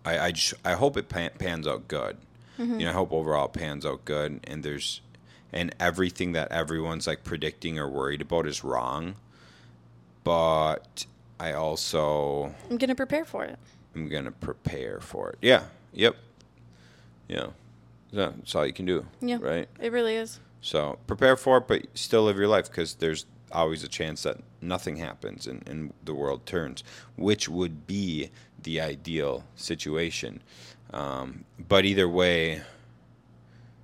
I 0.04 0.18
I, 0.18 0.32
just, 0.32 0.54
I 0.64 0.74
hope 0.74 0.96
it 0.96 1.08
pan, 1.08 1.30
pans 1.38 1.66
out 1.66 1.88
good. 1.88 2.16
Mm-hmm. 2.58 2.80
You 2.80 2.86
know, 2.86 2.90
I 2.90 2.94
hope 2.94 3.12
overall 3.12 3.46
it 3.46 3.52
pans 3.52 3.86
out 3.86 4.04
good, 4.04 4.40
and 4.44 4.62
there's 4.62 5.00
and 5.52 5.74
everything 5.80 6.32
that 6.32 6.52
everyone's 6.52 7.06
like 7.06 7.24
predicting 7.24 7.78
or 7.78 7.88
worried 7.88 8.22
about 8.22 8.46
is 8.46 8.62
wrong. 8.62 9.16
But 10.24 11.06
I 11.38 11.52
also 11.52 12.54
I'm 12.70 12.76
gonna 12.76 12.94
prepare 12.94 13.24
for 13.24 13.44
it. 13.44 13.58
I'm 13.94 14.08
gonna 14.08 14.32
prepare 14.32 15.00
for 15.00 15.30
it. 15.30 15.38
Yeah. 15.40 15.64
Yep. 15.92 16.16
Yeah. 17.28 17.46
That's 18.12 18.54
all 18.54 18.66
you 18.66 18.72
can 18.72 18.86
do. 18.86 19.06
Yeah. 19.20 19.38
Right. 19.40 19.68
It 19.80 19.92
really 19.92 20.16
is. 20.16 20.40
So 20.60 20.98
prepare 21.06 21.36
for 21.36 21.58
it, 21.58 21.68
but 21.68 21.86
still 21.94 22.24
live 22.24 22.36
your 22.36 22.48
life 22.48 22.66
because 22.68 22.94
there's 22.94 23.24
always 23.52 23.82
a 23.84 23.88
chance 23.88 24.22
that 24.22 24.38
nothing 24.60 24.96
happens 24.96 25.46
and, 25.46 25.66
and 25.68 25.92
the 26.04 26.14
world 26.14 26.46
turns, 26.46 26.84
which 27.16 27.48
would 27.48 27.86
be 27.86 28.30
the 28.62 28.80
ideal 28.80 29.44
situation. 29.56 30.42
Um, 30.92 31.44
but 31.68 31.84
either 31.84 32.08
way, 32.08 32.62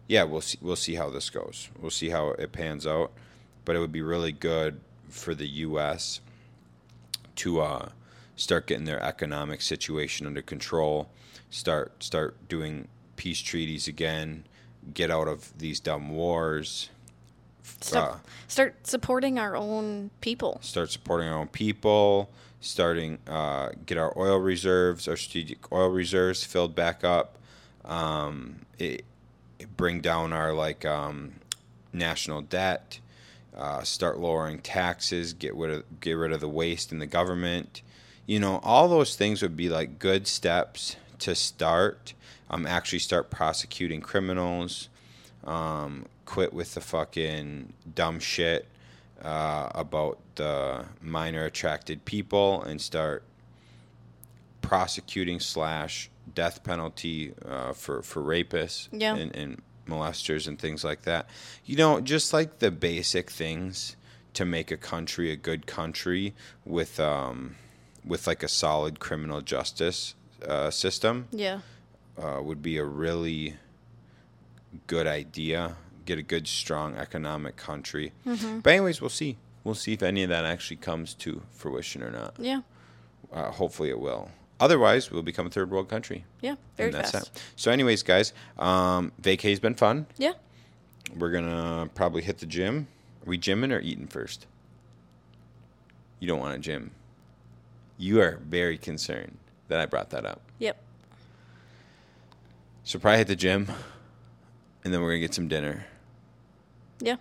yeah, 0.08 0.24
we'll 0.24 0.40
see. 0.40 0.58
We'll 0.60 0.76
see 0.76 0.94
how 0.94 1.10
this 1.10 1.30
goes. 1.30 1.68
We'll 1.80 1.90
see 1.90 2.10
how 2.10 2.30
it 2.30 2.52
pans 2.52 2.86
out. 2.86 3.12
But 3.64 3.76
it 3.76 3.80
would 3.80 3.92
be 3.92 4.02
really 4.02 4.32
good 4.32 4.80
for 5.08 5.34
the 5.34 5.48
U.S. 5.48 6.20
to 7.36 7.60
uh, 7.60 7.88
start 8.36 8.66
getting 8.66 8.84
their 8.84 9.02
economic 9.02 9.62
situation 9.62 10.26
under 10.26 10.42
control. 10.42 11.08
Start 11.50 12.02
start 12.02 12.48
doing 12.48 12.88
peace 13.16 13.40
treaties 13.40 13.88
again. 13.88 14.44
Get 14.94 15.10
out 15.10 15.26
of 15.26 15.56
these 15.58 15.80
dumb 15.80 16.10
wars. 16.10 16.90
Stop, 17.80 18.12
Uh, 18.12 18.16
start 18.48 18.86
supporting 18.86 19.38
our 19.38 19.56
own 19.56 20.10
people. 20.20 20.58
start 20.62 20.90
supporting 20.90 21.28
our 21.28 21.38
own 21.38 21.48
people, 21.48 22.30
starting 22.60 23.18
uh, 23.26 23.70
get 23.84 23.98
our 23.98 24.12
oil 24.16 24.38
reserves, 24.38 25.06
our 25.08 25.16
strategic 25.16 25.70
oil 25.72 25.88
reserves 25.88 26.44
filled 26.44 26.74
back 26.74 27.04
up, 27.04 27.38
um, 27.84 28.66
it, 28.78 29.04
it 29.58 29.76
bring 29.76 30.00
down 30.00 30.32
our 30.32 30.52
like 30.52 30.84
um, 30.84 31.34
national 31.92 32.42
debt, 32.42 33.00
uh, 33.56 33.82
start 33.82 34.18
lowering 34.18 34.58
taxes, 34.60 35.32
get 35.32 35.54
rid 35.54 35.70
of 35.70 36.00
get 36.00 36.14
rid 36.14 36.32
of 36.32 36.40
the 36.40 36.48
waste 36.48 36.92
in 36.92 36.98
the 36.98 37.06
government. 37.06 37.82
You 38.26 38.40
know, 38.40 38.58
all 38.64 38.88
those 38.88 39.14
things 39.16 39.40
would 39.42 39.56
be 39.56 39.68
like 39.68 39.98
good 39.98 40.26
steps 40.26 40.96
to 41.20 41.34
start. 41.34 42.12
Um, 42.50 42.66
actually 42.66 43.00
start 43.00 43.30
prosecuting 43.30 44.00
criminals. 44.00 44.88
Um, 45.44 46.06
quit 46.26 46.52
with 46.52 46.74
the 46.74 46.80
fucking 46.80 47.72
dumb 47.94 48.20
shit 48.20 48.66
uh, 49.22 49.70
about 49.74 50.18
the 50.34 50.84
minor 51.00 51.44
attracted 51.46 52.04
people 52.04 52.62
and 52.62 52.80
start 52.80 53.22
prosecuting 54.60 55.40
slash 55.40 56.10
death 56.34 56.62
penalty 56.64 57.32
uh, 57.48 57.72
for 57.72 58.02
for 58.02 58.20
rapists 58.22 58.88
Yeah. 58.92 59.14
and, 59.16 59.34
and 59.36 59.62
molesters 59.88 60.48
and 60.48 60.58
things 60.58 60.82
like 60.84 61.02
that. 61.02 61.28
You 61.64 61.76
know, 61.76 62.00
just 62.00 62.32
like 62.32 62.58
the 62.58 62.70
basic 62.70 63.30
things 63.30 63.96
to 64.34 64.44
make 64.44 64.70
a 64.70 64.76
country 64.76 65.30
a 65.30 65.36
good 65.36 65.66
country 65.66 66.34
with 66.64 66.98
um, 67.00 67.54
with 68.04 68.26
like 68.26 68.42
a 68.42 68.48
solid 68.48 68.98
criminal 69.00 69.40
justice 69.40 70.14
uh, 70.46 70.70
system 70.70 71.28
Yeah. 71.32 71.60
uh, 72.18 72.40
would 72.42 72.60
be 72.62 72.76
a 72.76 72.84
really 72.84 73.54
good 74.86 75.06
idea. 75.06 75.76
Get 76.06 76.18
a 76.18 76.22
good, 76.22 76.48
strong 76.48 76.96
economic 76.96 77.56
country. 77.56 78.12
But 78.24 78.70
anyways, 78.70 79.00
we'll 79.02 79.10
see. 79.10 79.36
We'll 79.64 79.74
see 79.74 79.92
if 79.92 80.02
any 80.02 80.22
of 80.22 80.28
that 80.30 80.44
actually 80.46 80.76
comes 80.78 81.12
to 81.14 81.42
fruition 81.50 82.02
or 82.02 82.10
not. 82.10 82.36
Yeah. 82.38 82.60
Uh, 83.32 83.50
hopefully, 83.50 83.90
it 83.90 83.98
will. 84.00 84.30
Otherwise, 84.58 85.10
we'll 85.10 85.22
become 85.22 85.46
a 85.48 85.50
third 85.50 85.70
world 85.70 85.88
country. 85.88 86.24
Yeah. 86.40 86.54
Very 86.76 86.88
and 86.88 86.94
that's 86.94 87.10
fast. 87.10 87.34
that. 87.34 87.42
So, 87.56 87.70
anyways, 87.70 88.02
guys, 88.02 88.32
um, 88.58 89.12
vacay's 89.18 89.60
been 89.60 89.74
fun. 89.74 90.06
Yeah. 90.16 90.32
We're 91.18 91.32
gonna 91.32 91.90
probably 91.94 92.22
hit 92.22 92.38
the 92.38 92.46
gym. 92.46 92.86
Are 93.22 93.28
we 93.28 93.38
gymming 93.38 93.72
or 93.72 93.80
eating 93.80 94.06
first? 94.06 94.46
You 96.20 96.28
don't 96.28 96.38
want 96.40 96.54
to 96.54 96.60
gym. 96.60 96.92
You 97.98 98.20
are 98.20 98.40
very 98.48 98.78
concerned 98.78 99.36
that 99.68 99.80
I 99.80 99.86
brought 99.86 100.10
that 100.10 100.24
up. 100.24 100.40
Yep. 100.58 100.80
So 102.84 102.98
probably 102.98 103.18
hit 103.18 103.26
the 103.26 103.36
gym, 103.36 103.68
and 104.84 104.94
then 104.94 105.00
we're 105.02 105.10
gonna 105.10 105.20
get 105.20 105.34
some 105.34 105.48
dinner. 105.48 105.86
Yeah. 107.00 107.16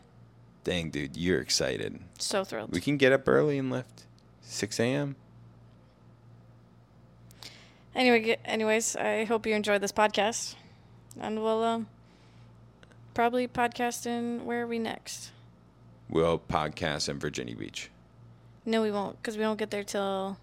Dang, 0.63 0.89
dude, 0.89 1.15
you're 1.15 1.41
excited. 1.41 1.99
So 2.17 2.43
thrilled. 2.43 2.71
We 2.71 2.81
can 2.81 2.97
get 2.97 3.11
up 3.11 3.27
early 3.27 3.57
and 3.57 3.69
lift. 3.69 4.05
6 4.41 4.79
a.m. 4.79 5.15
Anyway, 7.95 8.37
anyways, 8.43 8.95
I 8.95 9.23
hope 9.25 9.45
you 9.45 9.55
enjoyed 9.55 9.81
this 9.81 9.91
podcast, 9.91 10.55
and 11.19 11.41
we'll 11.41 11.63
um, 11.63 11.87
probably 13.13 13.47
podcast 13.47 14.05
in 14.05 14.45
where 14.45 14.63
are 14.63 14.67
we 14.67 14.79
next? 14.79 15.31
We'll 16.09 16.37
podcast 16.37 17.07
in 17.07 17.19
Virginia 17.19 17.55
Beach. 17.55 17.89
No, 18.65 18.81
we 18.81 18.91
won't, 18.91 19.21
because 19.21 19.37
we 19.37 19.43
don't 19.43 19.57
get 19.57 19.71
there 19.71 19.83
till 19.83 20.37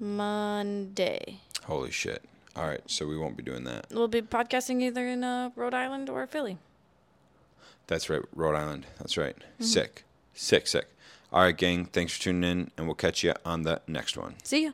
Monday. 0.00 1.40
Holy 1.64 1.90
shit. 1.90 2.24
All 2.56 2.66
right, 2.66 2.82
so 2.86 3.06
we 3.06 3.16
won't 3.16 3.36
be 3.36 3.42
doing 3.42 3.64
that. 3.64 3.86
We'll 3.92 4.08
be 4.08 4.22
podcasting 4.22 4.82
either 4.82 5.06
in 5.06 5.22
uh, 5.22 5.50
Rhode 5.54 5.74
Island 5.74 6.10
or 6.10 6.26
Philly. 6.26 6.58
That's 7.86 8.08
right, 8.08 8.22
Rhode 8.34 8.54
Island. 8.54 8.86
That's 8.98 9.16
right. 9.16 9.36
Mm-hmm. 9.36 9.64
Sick, 9.64 10.04
sick, 10.34 10.66
sick. 10.66 10.86
All 11.32 11.42
right, 11.42 11.56
gang. 11.56 11.86
Thanks 11.86 12.16
for 12.16 12.22
tuning 12.22 12.50
in, 12.50 12.70
and 12.76 12.86
we'll 12.86 12.94
catch 12.94 13.22
you 13.22 13.34
on 13.44 13.62
the 13.62 13.80
next 13.86 14.16
one. 14.16 14.34
See 14.42 14.64
ya. 14.64 14.72